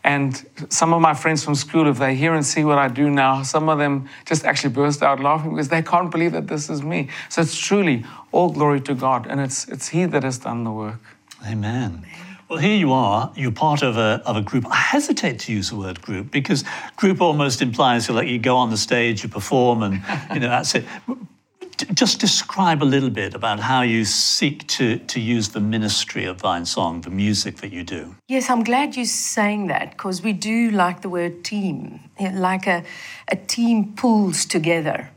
And 0.02 0.44
some 0.70 0.92
of 0.92 1.00
my 1.00 1.14
friends 1.14 1.44
from 1.44 1.54
school, 1.54 1.86
if 1.88 1.98
they 1.98 2.14
hear 2.14 2.34
and 2.34 2.44
see 2.44 2.64
what 2.64 2.78
I 2.78 2.88
do 2.88 3.10
now, 3.10 3.42
some 3.42 3.68
of 3.68 3.78
them 3.78 4.08
just 4.26 4.44
actually 4.44 4.72
burst 4.74 5.02
out 5.02 5.20
laughing 5.20 5.50
because 5.50 5.68
they 5.68 5.82
can't 5.82 6.10
believe 6.10 6.32
that 6.32 6.48
this 6.48 6.68
is 6.70 6.82
me. 6.82 7.08
So 7.28 7.42
it's 7.42 7.56
truly 7.56 8.04
all 8.32 8.50
glory 8.50 8.80
to 8.82 8.94
God, 8.94 9.26
and 9.26 9.40
it's, 9.40 9.68
it's 9.68 9.88
He 9.88 10.06
that 10.06 10.24
has 10.24 10.38
done 10.38 10.64
the 10.64 10.72
work. 10.72 11.00
Amen. 11.46 12.04
Well, 12.50 12.58
here 12.58 12.74
you 12.74 12.92
are. 12.92 13.32
You're 13.36 13.52
part 13.52 13.82
of 13.82 13.96
a, 13.96 14.20
of 14.26 14.36
a 14.36 14.42
group. 14.42 14.66
I 14.66 14.74
hesitate 14.74 15.38
to 15.40 15.52
use 15.52 15.70
the 15.70 15.76
word 15.76 16.02
group 16.02 16.32
because 16.32 16.64
group 16.96 17.20
almost 17.20 17.62
implies 17.62 18.08
you 18.08 18.14
like 18.14 18.26
you 18.26 18.40
go 18.40 18.56
on 18.56 18.70
the 18.70 18.76
stage, 18.76 19.22
you 19.22 19.28
perform, 19.28 19.84
and 19.84 20.02
you 20.34 20.40
know 20.40 20.48
that's 20.48 20.74
it 20.74 20.84
just 21.94 22.18
describe 22.20 22.82
a 22.82 22.84
little 22.84 23.08
bit 23.08 23.34
about 23.34 23.60
how 23.60 23.82
you 23.82 24.04
seek 24.04 24.66
to, 24.66 24.98
to 24.98 25.20
use 25.20 25.48
the 25.50 25.60
ministry 25.60 26.24
of 26.26 26.38
Vine 26.38 26.66
Song, 26.66 27.00
the 27.00 27.08
music 27.08 27.56
that 27.58 27.72
you 27.72 27.84
do. 27.84 28.16
Yes, 28.28 28.50
I'm 28.50 28.64
glad 28.64 28.96
you're 28.96 29.06
saying 29.06 29.68
that 29.68 29.92
because 29.92 30.20
we 30.20 30.34
do 30.34 30.70
like 30.72 31.00
the 31.00 31.08
word 31.08 31.42
team, 31.42 32.00
like 32.20 32.66
a, 32.66 32.84
a 33.28 33.36
team 33.36 33.94
pulls 33.94 34.44
together. 34.44 35.10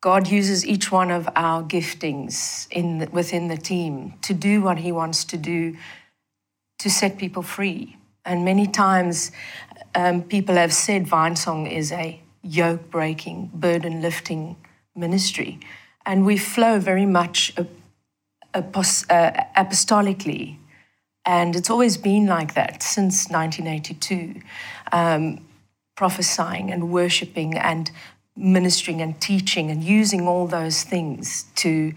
God 0.00 0.28
uses 0.28 0.64
each 0.64 0.90
one 0.90 1.10
of 1.10 1.28
our 1.36 1.62
giftings 1.62 2.66
in 2.70 2.98
the, 2.98 3.10
within 3.10 3.48
the 3.48 3.58
team 3.58 4.14
to 4.22 4.32
do 4.32 4.62
what 4.62 4.78
He 4.78 4.90
wants 4.90 5.24
to 5.26 5.36
do 5.36 5.76
to 6.84 6.90
set 6.90 7.16
people 7.16 7.42
free. 7.42 7.96
And 8.26 8.44
many 8.44 8.66
times 8.66 9.32
um, 9.94 10.22
people 10.22 10.56
have 10.56 10.74
said 10.74 11.06
Vine 11.06 11.34
Song 11.34 11.66
is 11.66 11.90
a 11.92 12.20
yoke 12.42 12.90
breaking, 12.90 13.50
burden 13.54 14.02
lifting 14.02 14.56
ministry. 14.94 15.58
And 16.04 16.26
we 16.26 16.36
flow 16.36 16.78
very 16.78 17.06
much 17.06 17.54
uh, 17.56 17.64
apostolically. 18.54 20.58
And 21.24 21.56
it's 21.56 21.70
always 21.70 21.96
been 21.96 22.26
like 22.26 22.52
that 22.52 22.82
since 22.82 23.30
1982, 23.30 24.42
um, 24.92 25.42
prophesying 25.96 26.70
and 26.70 26.90
worshiping 26.90 27.56
and 27.56 27.90
ministering 28.36 29.00
and 29.00 29.18
teaching 29.22 29.70
and 29.70 29.82
using 29.82 30.28
all 30.28 30.46
those 30.46 30.82
things 30.82 31.46
to 31.54 31.94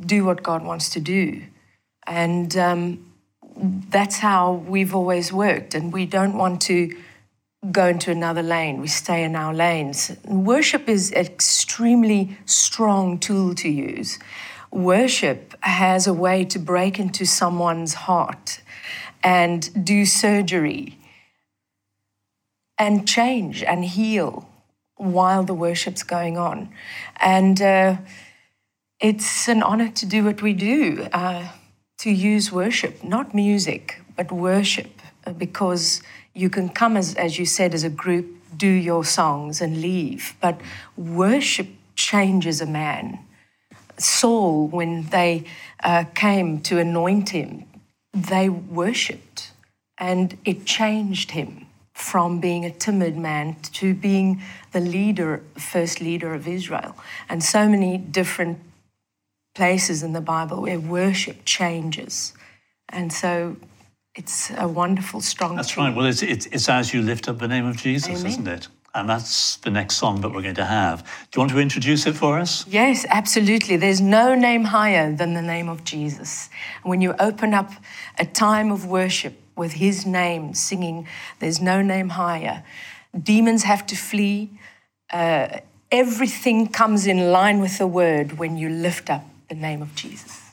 do 0.00 0.24
what 0.24 0.42
God 0.42 0.64
wants 0.64 0.88
to 0.90 1.00
do. 1.00 1.42
And 2.06 2.56
um, 2.56 3.07
that's 3.58 4.18
how 4.18 4.52
we've 4.52 4.94
always 4.94 5.32
worked. 5.32 5.74
And 5.74 5.92
we 5.92 6.06
don't 6.06 6.36
want 6.36 6.62
to 6.62 6.96
go 7.70 7.86
into 7.86 8.10
another 8.10 8.42
lane. 8.42 8.80
We 8.80 8.88
stay 8.88 9.24
in 9.24 9.34
our 9.34 9.52
lanes. 9.52 10.16
Worship 10.24 10.88
is 10.88 11.10
an 11.10 11.26
extremely 11.26 12.38
strong 12.46 13.18
tool 13.18 13.54
to 13.56 13.68
use. 13.68 14.18
Worship 14.70 15.56
has 15.62 16.06
a 16.06 16.14
way 16.14 16.44
to 16.44 16.58
break 16.58 16.98
into 17.00 17.24
someone's 17.24 17.94
heart 17.94 18.60
and 19.22 19.84
do 19.84 20.04
surgery 20.06 20.98
and 22.78 23.08
change 23.08 23.62
and 23.64 23.84
heal 23.84 24.48
while 24.96 25.42
the 25.42 25.54
worship's 25.54 26.02
going 26.02 26.38
on. 26.38 26.68
And 27.20 27.60
uh, 27.60 27.96
it's 29.00 29.48
an 29.48 29.62
honor 29.62 29.88
to 29.88 30.06
do 30.06 30.24
what 30.24 30.42
we 30.42 30.52
do, 30.52 31.08
uh, 31.12 31.48
to 31.98 32.10
use 32.10 32.52
worship, 32.52 33.02
not 33.02 33.34
music, 33.34 34.00
but 34.16 34.30
worship, 34.30 34.90
because 35.36 36.02
you 36.34 36.48
can 36.48 36.68
come, 36.68 36.96
as, 36.96 37.14
as 37.14 37.38
you 37.38 37.44
said, 37.44 37.74
as 37.74 37.84
a 37.84 37.90
group, 37.90 38.26
do 38.56 38.68
your 38.68 39.04
songs 39.04 39.60
and 39.60 39.80
leave. 39.80 40.34
But 40.40 40.60
worship 40.96 41.68
changes 41.94 42.60
a 42.60 42.66
man. 42.66 43.18
Saul, 43.98 44.68
when 44.68 45.08
they 45.08 45.44
uh, 45.82 46.04
came 46.14 46.60
to 46.62 46.78
anoint 46.78 47.30
him, 47.30 47.64
they 48.12 48.48
worshipped 48.48 49.52
and 49.98 50.38
it 50.44 50.64
changed 50.64 51.32
him 51.32 51.66
from 51.92 52.38
being 52.38 52.64
a 52.64 52.70
timid 52.70 53.16
man 53.16 53.56
to 53.72 53.92
being 53.92 54.40
the 54.70 54.80
leader, 54.80 55.42
first 55.56 56.00
leader 56.00 56.32
of 56.32 56.46
Israel. 56.46 56.96
And 57.28 57.42
so 57.42 57.68
many 57.68 57.98
different 57.98 58.60
places 59.58 60.04
in 60.04 60.12
the 60.12 60.20
Bible 60.20 60.62
where 60.62 60.78
worship 60.78 61.38
changes. 61.44 62.32
And 62.90 63.12
so 63.12 63.56
it's 64.14 64.52
a 64.56 64.68
wonderful, 64.68 65.20
strong. 65.20 65.56
That's 65.56 65.76
right. 65.76 65.92
Well, 65.94 66.06
it's, 66.06 66.22
it's, 66.22 66.46
it's, 66.46 66.68
as 66.68 66.94
you 66.94 67.02
lift 67.02 67.28
up 67.28 67.40
the 67.40 67.48
name 67.48 67.66
of 67.66 67.76
Jesus, 67.76 68.20
Amen. 68.20 68.26
isn't 68.26 68.46
it? 68.46 68.68
And 68.94 69.10
that's 69.10 69.56
the 69.56 69.70
next 69.70 69.96
song 69.96 70.20
that 70.20 70.28
we're 70.28 70.42
going 70.42 70.54
to 70.54 70.64
have. 70.64 71.02
Do 71.02 71.08
you 71.34 71.40
want 71.40 71.50
to 71.50 71.58
introduce 71.58 72.06
it 72.06 72.14
for 72.14 72.38
us? 72.38 72.64
Yes, 72.68 73.04
absolutely. 73.08 73.76
There's 73.76 74.00
no 74.00 74.36
name 74.36 74.62
higher 74.62 75.12
than 75.12 75.34
the 75.34 75.42
name 75.42 75.68
of 75.68 75.82
Jesus. 75.82 76.50
When 76.84 77.00
you 77.00 77.14
open 77.18 77.52
up 77.52 77.72
a 78.16 78.26
time 78.26 78.70
of 78.70 78.86
worship 78.86 79.34
with 79.56 79.72
his 79.72 80.06
name 80.06 80.54
singing, 80.54 81.08
there's 81.40 81.60
no 81.60 81.82
name 81.82 82.10
higher. 82.10 82.62
Demons 83.20 83.64
have 83.64 83.84
to 83.86 83.96
flee. 83.96 84.52
Uh, 85.12 85.48
everything 85.90 86.68
comes 86.68 87.08
in 87.08 87.32
line 87.32 87.60
with 87.60 87.78
the 87.78 87.88
word 87.88 88.38
when 88.38 88.56
you 88.56 88.68
lift 88.68 89.10
up 89.10 89.24
the 89.48 89.54
name 89.56 89.82
of 89.82 89.94
Jesus. 89.94 90.47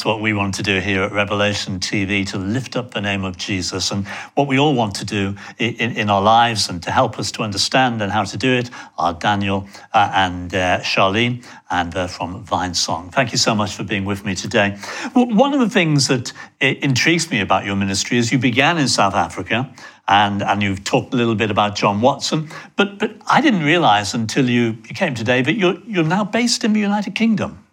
That's 0.00 0.06
what 0.06 0.22
we 0.22 0.32
want 0.32 0.54
to 0.54 0.62
do 0.62 0.80
here 0.80 1.02
at 1.02 1.12
Revelation 1.12 1.78
TV 1.78 2.26
to 2.28 2.38
lift 2.38 2.74
up 2.74 2.94
the 2.94 3.02
name 3.02 3.22
of 3.22 3.36
Jesus. 3.36 3.90
And 3.90 4.08
what 4.34 4.48
we 4.48 4.58
all 4.58 4.74
want 4.74 4.94
to 4.94 5.04
do 5.04 5.34
in, 5.58 5.94
in 5.94 6.08
our 6.08 6.22
lives 6.22 6.70
and 6.70 6.82
to 6.84 6.90
help 6.90 7.18
us 7.18 7.30
to 7.32 7.42
understand 7.42 8.00
and 8.00 8.10
how 8.10 8.24
to 8.24 8.38
do 8.38 8.50
it 8.50 8.70
are 8.96 9.12
Daniel 9.12 9.68
uh, 9.92 10.10
and 10.14 10.54
uh, 10.54 10.78
Charlene 10.78 11.44
and 11.68 11.94
uh, 11.94 12.06
from 12.06 12.42
Vine 12.44 12.72
Song. 12.72 13.10
Thank 13.10 13.32
you 13.32 13.36
so 13.36 13.54
much 13.54 13.74
for 13.74 13.84
being 13.84 14.06
with 14.06 14.24
me 14.24 14.34
today. 14.34 14.78
Well, 15.14 15.26
one 15.26 15.52
of 15.52 15.60
the 15.60 15.68
things 15.68 16.08
that 16.08 16.32
intrigues 16.62 17.30
me 17.30 17.42
about 17.42 17.66
your 17.66 17.76
ministry 17.76 18.16
is 18.16 18.32
you 18.32 18.38
began 18.38 18.78
in 18.78 18.88
South 18.88 19.14
Africa 19.14 19.70
and, 20.08 20.42
and 20.42 20.62
you've 20.62 20.82
talked 20.82 21.12
a 21.12 21.16
little 21.18 21.34
bit 21.34 21.50
about 21.50 21.74
John 21.76 22.00
Watson, 22.00 22.48
but, 22.76 22.98
but 22.98 23.16
I 23.26 23.42
didn't 23.42 23.64
realize 23.64 24.14
until 24.14 24.48
you, 24.48 24.78
you 24.88 24.94
came 24.94 25.14
today 25.14 25.42
that 25.42 25.56
you're, 25.56 25.78
you're 25.86 26.04
now 26.04 26.24
based 26.24 26.64
in 26.64 26.72
the 26.72 26.80
United 26.80 27.14
Kingdom. 27.14 27.66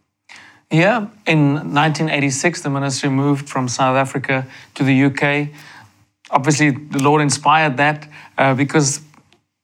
Yeah, 0.70 1.08
in 1.26 1.54
1986, 1.54 2.62
the 2.62 2.70
ministry 2.70 3.10
moved 3.10 3.48
from 3.48 3.70
South 3.70 3.96
Africa 3.96 4.46
to 4.76 4.84
the 4.84 5.06
UK. 5.06 5.48
Obviously, 6.30 6.72
the 6.72 7.02
Lord 7.02 7.22
inspired 7.22 7.78
that 7.78 8.10
uh, 8.38 8.54
because, 8.54 9.00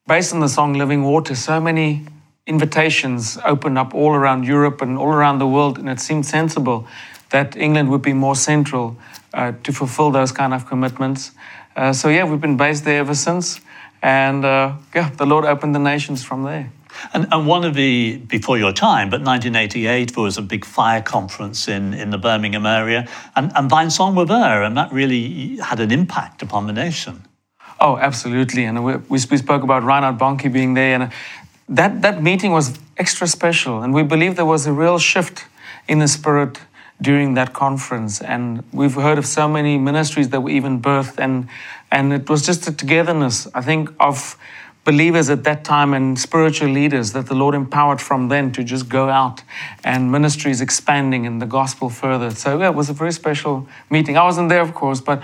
based 0.08 0.34
on 0.34 0.40
the 0.40 0.48
song 0.48 0.76
Living 0.76 1.04
Water, 1.04 1.36
so 1.36 1.60
many 1.60 2.06
invitations 2.48 3.38
opened 3.44 3.78
up 3.78 3.94
all 3.94 4.14
around 4.14 4.46
Europe 4.46 4.82
and 4.82 4.98
all 4.98 5.10
around 5.10 5.40
the 5.40 5.48
world, 5.48 5.78
and 5.78 5.90
it 5.90 6.00
seemed 6.00 6.26
sensible 6.26 6.88
that 7.32 7.58
England 7.58 7.90
would 7.90 8.02
be 8.02 8.14
more 8.14 8.36
central 8.36 8.96
uh, 9.34 9.52
to 9.64 9.74
fulfill 9.74 10.10
those 10.10 10.32
kind 10.32 10.54
of 10.54 10.66
commitments. 10.66 11.32
Uh, 11.76 11.92
so, 11.92 12.08
yeah, 12.08 12.24
we've 12.24 12.40
been 12.40 12.56
based 12.56 12.86
there 12.86 13.00
ever 13.00 13.16
since, 13.16 13.60
and 14.02 14.46
uh, 14.46 14.74
yeah, 14.96 15.10
the 15.18 15.26
Lord 15.26 15.44
opened 15.44 15.76
the 15.76 15.80
nations 15.80 16.24
from 16.24 16.44
there. 16.44 16.72
And, 17.14 17.28
and 17.32 17.48
one 17.48 17.64
of 17.64 17.74
the, 17.74 18.18
before 18.18 18.58
your 18.58 18.74
time, 18.74 19.10
but 19.10 19.22
1988, 19.22 20.14
there 20.14 20.24
was 20.24 20.38
a 20.38 20.42
big 20.42 20.66
fire 20.66 21.02
conference 21.02 21.68
in, 21.68 21.94
in 21.94 22.10
the 22.10 22.18
Birmingham 22.18 22.66
area, 22.66 23.08
and, 23.36 23.52
and 23.56 23.70
Vinesong 23.70 24.16
were 24.16 24.26
there, 24.26 24.64
and 24.64 24.78
that 24.78 24.92
really 24.92 25.58
had 25.58 25.80
an 25.80 25.92
impact 25.92 26.42
upon 26.42 26.68
the 26.68 26.74
nation. 26.74 27.26
Oh, 27.80 27.98
absolutely. 27.98 28.64
And 28.64 28.84
we, 28.84 28.96
we 29.10 29.18
spoke 29.20 29.64
about 29.64 29.84
Reinhard 29.84 30.18
Bonnke 30.18 30.52
being 30.52 30.74
there, 30.74 31.02
and 31.02 31.12
that, 31.68 32.02
that 32.02 32.22
meeting 32.22 32.52
was 32.52 32.80
extra 32.98 33.28
special. 33.28 33.82
And 33.82 33.94
we 33.94 34.04
believe 34.04 34.36
there 34.36 34.46
was 34.46 34.66
a 34.68 34.74
real 34.74 35.00
shift 35.00 35.46
in 35.88 36.00
the 36.00 36.08
spirit 36.08 36.60
during 37.02 37.34
that 37.34 37.54
conference. 37.54 38.22
And 38.22 38.64
we've 38.72 38.94
heard 38.94 39.18
of 39.18 39.26
so 39.26 39.48
many 39.48 39.78
ministries 39.78 40.30
that 40.30 40.42
were 40.42 40.50
even 40.50 40.82
birthed, 40.82 41.20
and, 41.20 41.50
and 41.92 42.14
it 42.14 42.30
was 42.30 42.46
just 42.46 42.68
a 42.68 42.72
togetherness, 42.72 43.48
I 43.54 43.62
think, 43.62 43.90
of 44.00 44.38
believers 44.84 45.30
at 45.30 45.44
that 45.46 45.64
time 45.64 45.94
and 45.94 46.20
spiritual 46.20 46.70
leaders 46.70 47.14
that 47.14 47.28
the 47.28 47.34
Lord 47.34 47.56
empowered 47.56 48.02
from 48.02 48.28
then 48.28 48.52
to 48.54 48.64
just 48.64 48.90
go 48.90 49.10
out 49.10 49.42
and 49.84 50.12
ministries 50.12 50.62
expanding 50.62 51.26
and 51.26 51.42
the 51.42 51.46
gospel 51.46 51.90
further. 51.90 52.32
So 52.32 52.60
yeah, 52.60 52.70
it 52.70 52.76
was 52.76 52.90
a 52.90 52.94
very 52.94 53.14
special 53.14 53.68
meeting. 53.90 54.18
I 54.18 54.24
wasn't 54.24 54.50
there, 54.50 54.62
of 54.62 54.74
course, 54.74 55.00
but 55.00 55.24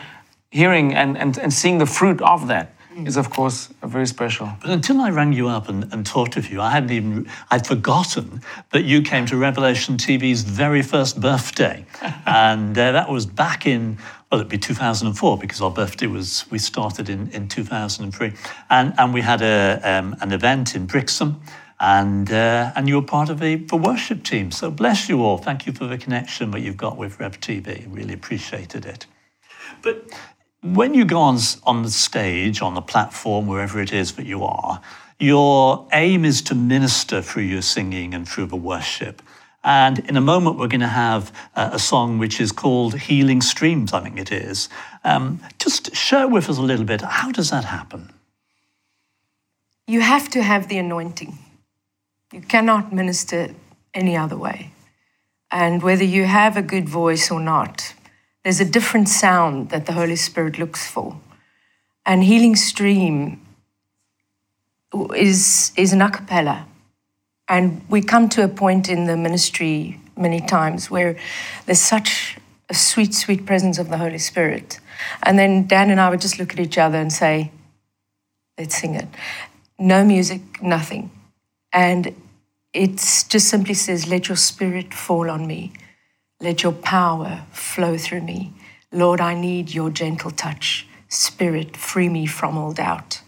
hearing 0.52 0.94
and, 0.94 1.18
and, 1.18 1.38
and 1.38 1.54
seeing 1.54 1.78
the 1.78 1.86
fruit 1.86 2.22
of 2.22 2.48
that 2.48 2.74
is 3.06 3.18
of 3.18 3.30
course 3.30 3.70
very 3.84 4.08
special. 4.08 4.52
But 4.62 4.72
until 4.72 5.00
I 5.02 5.10
rang 5.10 5.34
you 5.34 5.48
up 5.48 5.70
and, 5.70 5.92
and 5.94 6.06
talked 6.06 6.36
with 6.36 6.52
you, 6.52 6.62
I 6.62 6.72
hadn't 6.72 6.92
even 6.92 7.30
I'd 7.50 7.66
forgotten 7.66 8.42
that 8.72 8.84
you 8.84 9.02
came 9.02 9.26
to 9.28 9.38
Revelation 9.38 9.98
TV's 9.98 10.42
very 10.42 10.82
first 10.82 11.20
birthday, 11.20 11.86
and 12.26 12.78
uh, 12.78 12.92
that 12.92 13.10
was 13.10 13.26
back 13.26 13.66
in 13.66 13.98
well, 14.32 14.42
it'd 14.42 14.50
be 14.50 14.58
2004 14.58 15.38
because 15.38 15.62
our 15.62 15.72
birthday 15.72 16.06
was, 16.06 16.46
we 16.52 16.60
started 16.60 17.10
in, 17.10 17.32
in 17.32 17.48
2003. 17.48 18.34
And, 18.70 18.94
and 18.98 19.14
we 19.14 19.22
had 19.22 19.42
a, 19.42 19.80
um, 19.84 20.16
an 20.22 20.32
event 20.32 20.76
in 20.76 20.86
Brixham 20.86 21.42
and, 21.80 22.32
uh, 22.32 22.72
and 22.76 22.88
you 22.88 22.96
were 22.96 23.06
part 23.06 23.30
of 23.30 23.40
the, 23.40 23.56
the 23.56 23.78
worship 23.78 24.24
team. 24.24 24.52
So 24.52 24.70
bless 24.70 25.10
you 25.10 25.24
all. 25.24 25.38
Thank 25.38 25.66
you 25.66 25.74
for 25.74 25.88
the 25.88 25.98
connection 25.98 26.52
that 26.52 26.60
you've 26.60 26.78
got 26.78 26.98
with 26.98 27.20
Rev 27.20 27.40
TV. 27.40 27.86
Really 27.90 28.14
appreciated 28.14 28.86
it. 28.86 29.06
But 29.82 30.12
when 30.62 30.94
you 30.94 31.06
go 31.06 31.20
on, 31.20 31.40
on 31.64 31.84
the 31.84 31.90
stage, 31.90 32.62
on 32.62 32.74
the 32.74 32.82
platform, 32.82 33.48
wherever 33.48 33.82
it 33.82 33.94
is 33.94 34.14
that 34.16 34.26
you 34.26 34.44
are, 34.44 34.82
your 35.20 35.88
aim 35.94 36.26
is 36.26 36.42
to 36.44 36.56
minister 36.56 37.22
through 37.22 37.44
your 37.44 37.62
singing 37.62 38.14
and 38.14 38.28
through 38.28 38.48
the 38.48 38.56
worship. 38.56 39.22
And 39.64 40.00
in 40.08 40.16
a 40.16 40.22
moment, 40.22 40.58
we're 40.58 40.68
going 40.68 40.80
to 40.82 40.88
have 40.88 41.34
uh, 41.56 41.72
a 41.74 41.80
song 41.80 42.18
which 42.18 42.40
is 42.40 42.52
called 42.52 42.98
Healing 42.98 43.42
Streams, 43.42 43.92
I 43.92 44.02
think 44.02 44.18
it 44.18 44.32
is. 44.32 44.70
Um, 45.04 45.42
just 45.60 45.96
share 45.96 46.28
with 46.28 46.50
us 46.50 46.58
a 46.58 46.62
little 46.62 46.86
bit. 46.86 47.02
How 47.02 47.32
does 47.32 47.50
that 47.50 47.66
happen? 47.66 48.14
You 49.86 50.02
have 50.02 50.30
to 50.30 50.44
have 50.44 50.70
the 50.70 50.78
anointing. 50.78 51.38
You 52.32 52.42
cannot 52.42 52.94
minister 52.94 53.54
any 53.94 54.16
other 54.16 54.38
way. 54.38 54.72
And 55.52 55.82
whether 55.82 56.04
you 56.04 56.26
have 56.26 56.56
a 56.56 56.62
good 56.62 56.88
voice 56.88 57.32
or 57.32 57.40
not, 57.40 57.94
there's 58.44 58.60
a 58.60 58.66
different 58.66 59.10
sound 59.10 59.72
that 59.72 59.88
the 59.88 59.94
Holy 59.94 60.16
Spirit 60.16 60.60
looks 60.60 60.88
for. 60.88 61.20
And 62.06 62.24
Healing 62.24 62.56
Stream 62.56 63.42
is, 65.16 65.72
is 65.76 65.92
an 65.92 66.02
a 66.02 66.10
cappella. 66.10 66.69
And 67.50 67.82
we 67.90 68.02
come 68.02 68.30
to 68.30 68.44
a 68.44 68.48
point 68.48 68.88
in 68.88 69.06
the 69.06 69.18
ministry 69.18 70.00
many 70.16 70.40
times 70.40 70.92
where 70.92 71.18
there's 71.66 71.82
such 71.82 72.38
a 72.70 72.76
sweet, 72.76 73.16
sweet 73.16 73.46
presence 73.46 73.80
of 73.80 73.90
the 73.90 73.98
Holy 73.98 74.20
Spirit. 74.20 74.80
And 75.24 75.40
then 75.40 75.66
Dan 75.66 75.90
and 75.90 76.00
I 76.00 76.10
would 76.10 76.22
just 76.22 76.38
look 76.38 76.54
at 76.54 76.60
each 76.60 76.78
other 76.78 77.00
and 77.00 77.12
say, 77.12 77.52
let's 78.58 78.78
sing 78.78 78.94
it. 78.94 79.08
No 79.80 80.04
music, 80.04 80.62
nothing. 80.62 81.10
And 81.74 82.16
it 82.74 82.98
just 83.30 83.48
simply 83.48 83.74
says, 83.74 84.08
let 84.08 84.30
your 84.30 84.38
spirit 84.38 84.94
fall 84.94 85.30
on 85.32 85.48
me. 85.48 85.74
Let 86.40 86.62
your 86.62 86.74
power 86.74 87.46
flow 87.52 87.98
through 87.98 88.22
me. 88.22 88.54
Lord, 88.92 89.20
I 89.20 89.34
need 89.34 89.74
your 89.74 89.90
gentle 89.90 90.32
touch. 90.32 90.88
Spirit, 91.08 91.76
free 91.76 92.10
me 92.10 92.28
from 92.28 92.58
all 92.58 92.74
doubt. 92.74 93.22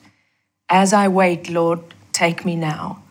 As 0.69 0.93
I 0.93 1.07
wait, 1.07 1.49
Lord, 1.49 1.79
take 2.13 2.45
me 2.45 2.55
now. 2.55 3.01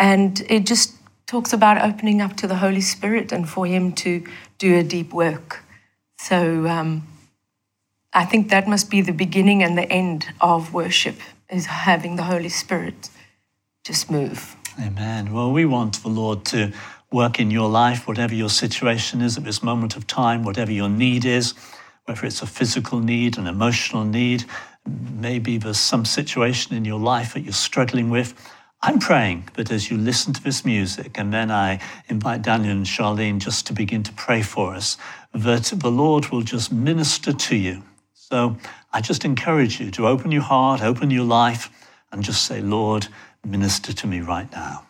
And 0.00 0.40
it 0.48 0.66
just 0.66 0.96
talks 1.26 1.52
about 1.52 1.80
opening 1.80 2.20
up 2.20 2.36
to 2.38 2.46
the 2.48 2.56
Holy 2.56 2.80
Spirit 2.80 3.30
and 3.30 3.48
for 3.48 3.66
Him 3.66 3.92
to 3.92 4.26
do 4.58 4.76
a 4.78 4.82
deep 4.82 5.12
work. 5.12 5.62
So 6.18 6.66
um, 6.66 7.06
I 8.12 8.24
think 8.24 8.48
that 8.48 8.66
must 8.66 8.90
be 8.90 9.02
the 9.02 9.12
beginning 9.12 9.62
and 9.62 9.78
the 9.78 9.90
end 9.92 10.26
of 10.40 10.74
worship, 10.74 11.16
is 11.50 11.66
having 11.66 12.16
the 12.16 12.24
Holy 12.24 12.48
Spirit 12.48 13.10
just 13.84 14.10
move. 14.10 14.56
Amen. 14.80 15.32
Well, 15.32 15.52
we 15.52 15.66
want 15.66 16.02
the 16.02 16.08
Lord 16.08 16.44
to 16.46 16.72
work 17.12 17.38
in 17.38 17.50
your 17.50 17.68
life, 17.68 18.08
whatever 18.08 18.34
your 18.34 18.48
situation 18.48 19.20
is 19.20 19.36
at 19.36 19.44
this 19.44 19.62
moment 19.62 19.96
of 19.96 20.06
time, 20.06 20.44
whatever 20.44 20.72
your 20.72 20.88
need 20.88 21.24
is, 21.24 21.54
whether 22.06 22.24
it's 22.24 22.40
a 22.40 22.46
physical 22.46 23.00
need, 23.00 23.36
an 23.36 23.46
emotional 23.46 24.04
need, 24.04 24.44
maybe 24.86 25.58
there's 25.58 25.78
some 25.78 26.04
situation 26.04 26.74
in 26.74 26.84
your 26.84 27.00
life 27.00 27.34
that 27.34 27.40
you're 27.40 27.52
struggling 27.52 28.10
with. 28.10 28.34
I'm 28.82 28.98
praying 28.98 29.50
that 29.54 29.70
as 29.70 29.90
you 29.90 29.98
listen 29.98 30.32
to 30.32 30.42
this 30.42 30.64
music, 30.64 31.18
and 31.18 31.34
then 31.34 31.50
I 31.50 31.80
invite 32.08 32.40
Daniel 32.40 32.72
and 32.72 32.86
Charlene 32.86 33.38
just 33.38 33.66
to 33.66 33.74
begin 33.74 34.02
to 34.04 34.12
pray 34.14 34.40
for 34.40 34.74
us, 34.74 34.96
that 35.34 35.64
the 35.64 35.90
Lord 35.90 36.30
will 36.30 36.40
just 36.40 36.72
minister 36.72 37.34
to 37.34 37.56
you. 37.56 37.82
So 38.14 38.56
I 38.90 39.02
just 39.02 39.26
encourage 39.26 39.80
you 39.80 39.90
to 39.92 40.06
open 40.06 40.32
your 40.32 40.40
heart, 40.42 40.80
open 40.80 41.10
your 41.10 41.26
life, 41.26 41.68
and 42.10 42.22
just 42.22 42.46
say, 42.46 42.62
Lord, 42.62 43.08
minister 43.44 43.92
to 43.92 44.06
me 44.06 44.20
right 44.20 44.50
now. 44.50 44.86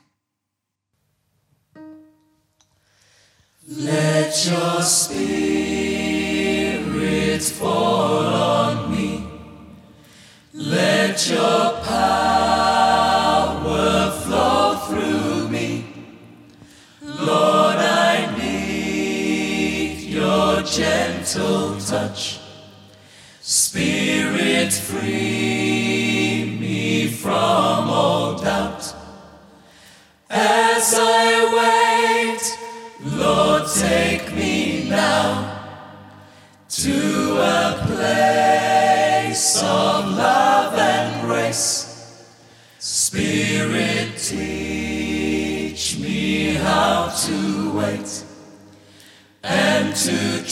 Let 3.69 4.47
your 4.47 4.83
spirit 4.83 5.23
fall 7.43 8.27
on 8.27 8.93
me. 8.93 9.27
Let 10.53 11.29
your 11.29 11.80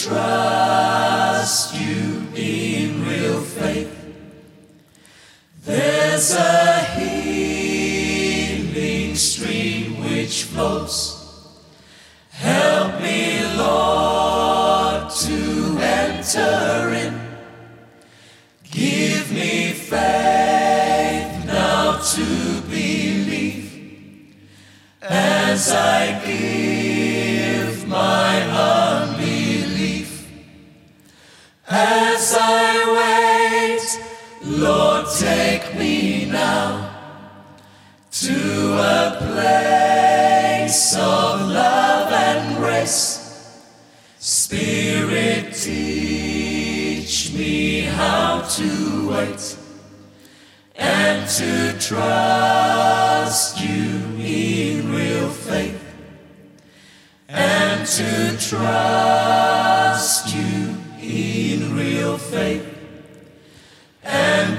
trust 0.08 1.74
you 1.74 2.26
in 2.34 3.04
real 3.06 3.40
faith. 3.40 3.94
There's 5.64 6.34
a 6.34 6.84
healing 6.96 8.34
stream 9.16 10.00
which 10.02 10.44
flows. 10.44 11.17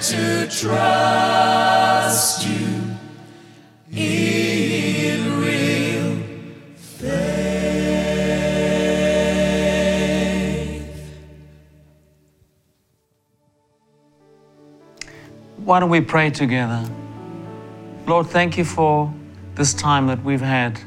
To 0.01 0.47
trust 0.49 2.47
you 2.47 2.95
in 3.91 5.41
real 5.41 6.23
faith. 6.77 7.59
Why 15.57 15.81
don't 15.81 15.89
we 15.89 15.99
pray 15.99 16.29
together? 16.29 16.89
Lord, 18.07 18.27
thank 18.27 18.57
you 18.57 18.63
for 18.63 19.13
this 19.55 19.73
time 19.73 20.07
that 20.07 20.23
we've 20.23 20.39
had 20.39 20.79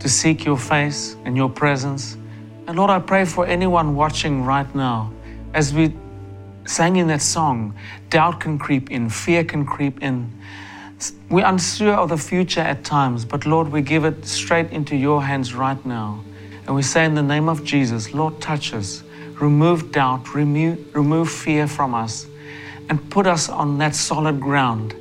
to 0.00 0.08
seek 0.08 0.44
your 0.44 0.58
face 0.58 1.16
and 1.24 1.34
your 1.34 1.48
presence. 1.48 2.18
And 2.66 2.76
Lord, 2.76 2.90
I 2.90 2.98
pray 2.98 3.24
for 3.24 3.46
anyone 3.46 3.96
watching 3.96 4.44
right 4.44 4.72
now 4.74 5.10
as 5.54 5.72
we 5.72 5.94
sang 6.66 6.96
in 6.96 7.08
that 7.08 7.22
song, 7.22 7.74
doubt 8.08 8.40
can 8.40 8.58
creep 8.58 8.90
in, 8.90 9.08
fear 9.08 9.44
can 9.44 9.64
creep 9.64 10.02
in. 10.02 10.30
We're 11.30 11.46
unsure 11.46 11.94
of 11.94 12.10
the 12.10 12.18
future 12.18 12.60
at 12.60 12.84
times, 12.84 13.24
but 13.24 13.46
Lord, 13.46 13.68
we 13.72 13.82
give 13.82 14.04
it 14.04 14.26
straight 14.26 14.70
into 14.70 14.96
your 14.96 15.22
hands 15.22 15.54
right 15.54 15.84
now. 15.86 16.22
And 16.66 16.76
we 16.76 16.82
say 16.82 17.04
in 17.04 17.14
the 17.14 17.22
name 17.22 17.48
of 17.48 17.64
Jesus, 17.64 18.12
Lord, 18.12 18.40
touch 18.40 18.74
us, 18.74 19.02
remove 19.40 19.92
doubt, 19.92 20.34
remove, 20.34 20.94
remove 20.94 21.30
fear 21.30 21.66
from 21.66 21.94
us, 21.94 22.26
and 22.88 23.10
put 23.10 23.26
us 23.26 23.48
on 23.48 23.78
that 23.78 23.94
solid 23.94 24.40
ground. 24.40 24.94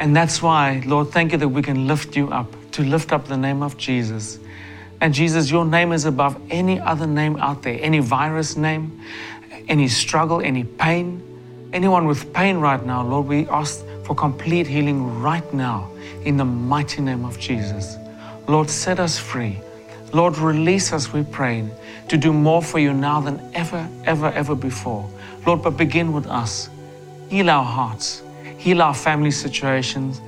And 0.00 0.14
that's 0.14 0.42
why, 0.42 0.82
Lord, 0.86 1.10
thank 1.10 1.32
you 1.32 1.38
that 1.38 1.48
we 1.48 1.62
can 1.62 1.86
lift 1.86 2.16
you 2.16 2.30
up, 2.30 2.54
to 2.72 2.82
lift 2.82 3.12
up 3.12 3.26
the 3.26 3.36
name 3.36 3.62
of 3.62 3.76
Jesus. 3.76 4.38
And 5.00 5.14
Jesus, 5.14 5.50
your 5.50 5.64
name 5.64 5.92
is 5.92 6.04
above 6.04 6.40
any 6.50 6.78
other 6.78 7.06
name 7.06 7.36
out 7.36 7.62
there, 7.62 7.78
any 7.80 8.00
virus 8.00 8.56
name, 8.56 9.00
any 9.68 9.88
struggle, 9.88 10.40
any 10.40 10.64
pain. 10.64 11.22
Anyone 11.72 12.06
with 12.06 12.32
pain 12.32 12.58
right 12.58 12.84
now, 12.84 13.06
Lord, 13.06 13.26
we 13.26 13.46
ask 13.48 13.84
for 14.04 14.14
complete 14.14 14.66
healing 14.66 15.20
right 15.20 15.54
now 15.54 15.88
in 16.24 16.36
the 16.36 16.44
mighty 16.44 17.00
name 17.00 17.24
of 17.24 17.38
Jesus. 17.38 17.96
Lord, 18.48 18.68
set 18.68 18.98
us 18.98 19.18
free. 19.18 19.60
Lord, 20.12 20.36
release 20.38 20.92
us, 20.92 21.12
we 21.12 21.22
pray, 21.22 21.68
to 22.08 22.16
do 22.16 22.32
more 22.32 22.62
for 22.62 22.80
you 22.80 22.92
now 22.92 23.20
than 23.20 23.40
ever, 23.54 23.88
ever, 24.04 24.26
ever 24.32 24.56
before. 24.56 25.08
Lord, 25.46 25.62
but 25.62 25.76
begin 25.76 26.12
with 26.12 26.26
us. 26.26 26.68
Heal 27.28 27.48
our 27.48 27.64
hearts, 27.64 28.22
heal 28.58 28.82
our 28.82 28.94
family 28.94 29.30
situations. 29.30 30.20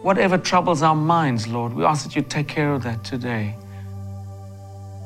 Whatever 0.00 0.38
troubles 0.38 0.82
our 0.82 0.94
minds, 0.94 1.46
Lord, 1.46 1.74
we 1.74 1.84
ask 1.84 2.04
that 2.04 2.16
you 2.16 2.22
take 2.22 2.48
care 2.48 2.72
of 2.72 2.82
that 2.84 3.04
today. 3.04 3.54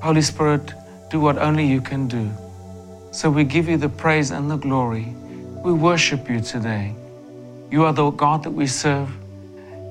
Holy 0.00 0.22
Spirit, 0.22 0.72
do 1.10 1.18
what 1.18 1.38
only 1.38 1.66
you 1.66 1.80
can 1.80 2.06
do. 2.06 2.30
So 3.10 3.30
we 3.30 3.44
give 3.44 3.68
you 3.68 3.76
the 3.76 3.88
praise 3.88 4.30
and 4.30 4.50
the 4.50 4.56
glory. 4.56 5.14
We 5.64 5.72
worship 5.72 6.28
you 6.28 6.40
today. 6.40 6.94
You 7.70 7.84
are 7.84 7.92
the 7.92 8.10
God 8.10 8.44
that 8.44 8.50
we 8.50 8.66
serve. 8.66 9.10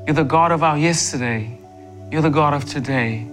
You're 0.05 0.15
the 0.15 0.23
God 0.23 0.51
of 0.51 0.63
our 0.63 0.77
yesterday. 0.77 1.57
You're 2.11 2.21
the 2.21 2.29
God 2.29 2.53
of 2.53 2.65
today. 2.65 3.27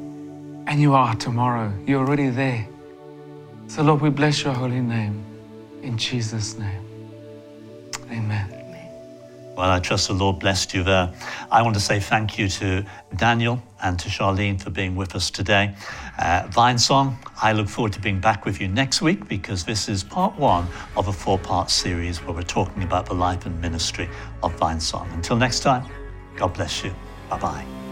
And 0.66 0.81
you 0.81 0.94
are 0.94 1.14
tomorrow. 1.14 1.73
You're 1.87 2.01
already 2.01 2.31
there. 2.31 2.66
So, 3.68 3.83
Lord, 3.83 4.01
we 4.01 4.11
bless 4.11 4.42
your 4.42 4.55
holy 4.55 4.81
name. 4.81 5.25
In 5.83 5.97
Jesus' 5.97 6.59
name. 6.59 6.85
Amen. 8.11 8.63
Well, 9.56 9.70
I 9.70 9.78
trust 9.78 10.08
the 10.08 10.14
Lord 10.14 10.40
blessed 10.40 10.74
you 10.74 10.82
there. 10.82 11.12
I 11.50 11.62
want 11.62 11.74
to 11.74 11.80
say 11.80 12.00
thank 12.00 12.38
you 12.38 12.48
to 12.48 12.84
Daniel 13.16 13.62
and 13.82 13.98
to 14.00 14.08
Charlene 14.08 14.60
for 14.60 14.70
being 14.70 14.96
with 14.96 15.14
us 15.14 15.30
today. 15.30 15.74
Uh, 16.18 16.48
Vine 16.50 16.78
Song, 16.78 17.18
I 17.40 17.52
look 17.52 17.68
forward 17.68 17.92
to 17.92 18.00
being 18.00 18.20
back 18.20 18.44
with 18.44 18.60
you 18.60 18.66
next 18.66 19.00
week 19.00 19.28
because 19.28 19.64
this 19.64 19.88
is 19.88 20.02
part 20.02 20.36
one 20.36 20.66
of 20.96 21.06
a 21.06 21.12
four 21.12 21.38
part 21.38 21.70
series 21.70 22.22
where 22.22 22.34
we're 22.34 22.42
talking 22.42 22.82
about 22.82 23.06
the 23.06 23.14
life 23.14 23.46
and 23.46 23.60
ministry 23.60 24.08
of 24.42 24.54
Vine 24.58 24.80
Song. 24.80 25.08
Until 25.12 25.36
next 25.36 25.60
time, 25.60 25.84
God 26.36 26.54
bless 26.54 26.82
you. 26.82 26.92
Bye 27.30 27.38
bye. 27.38 27.84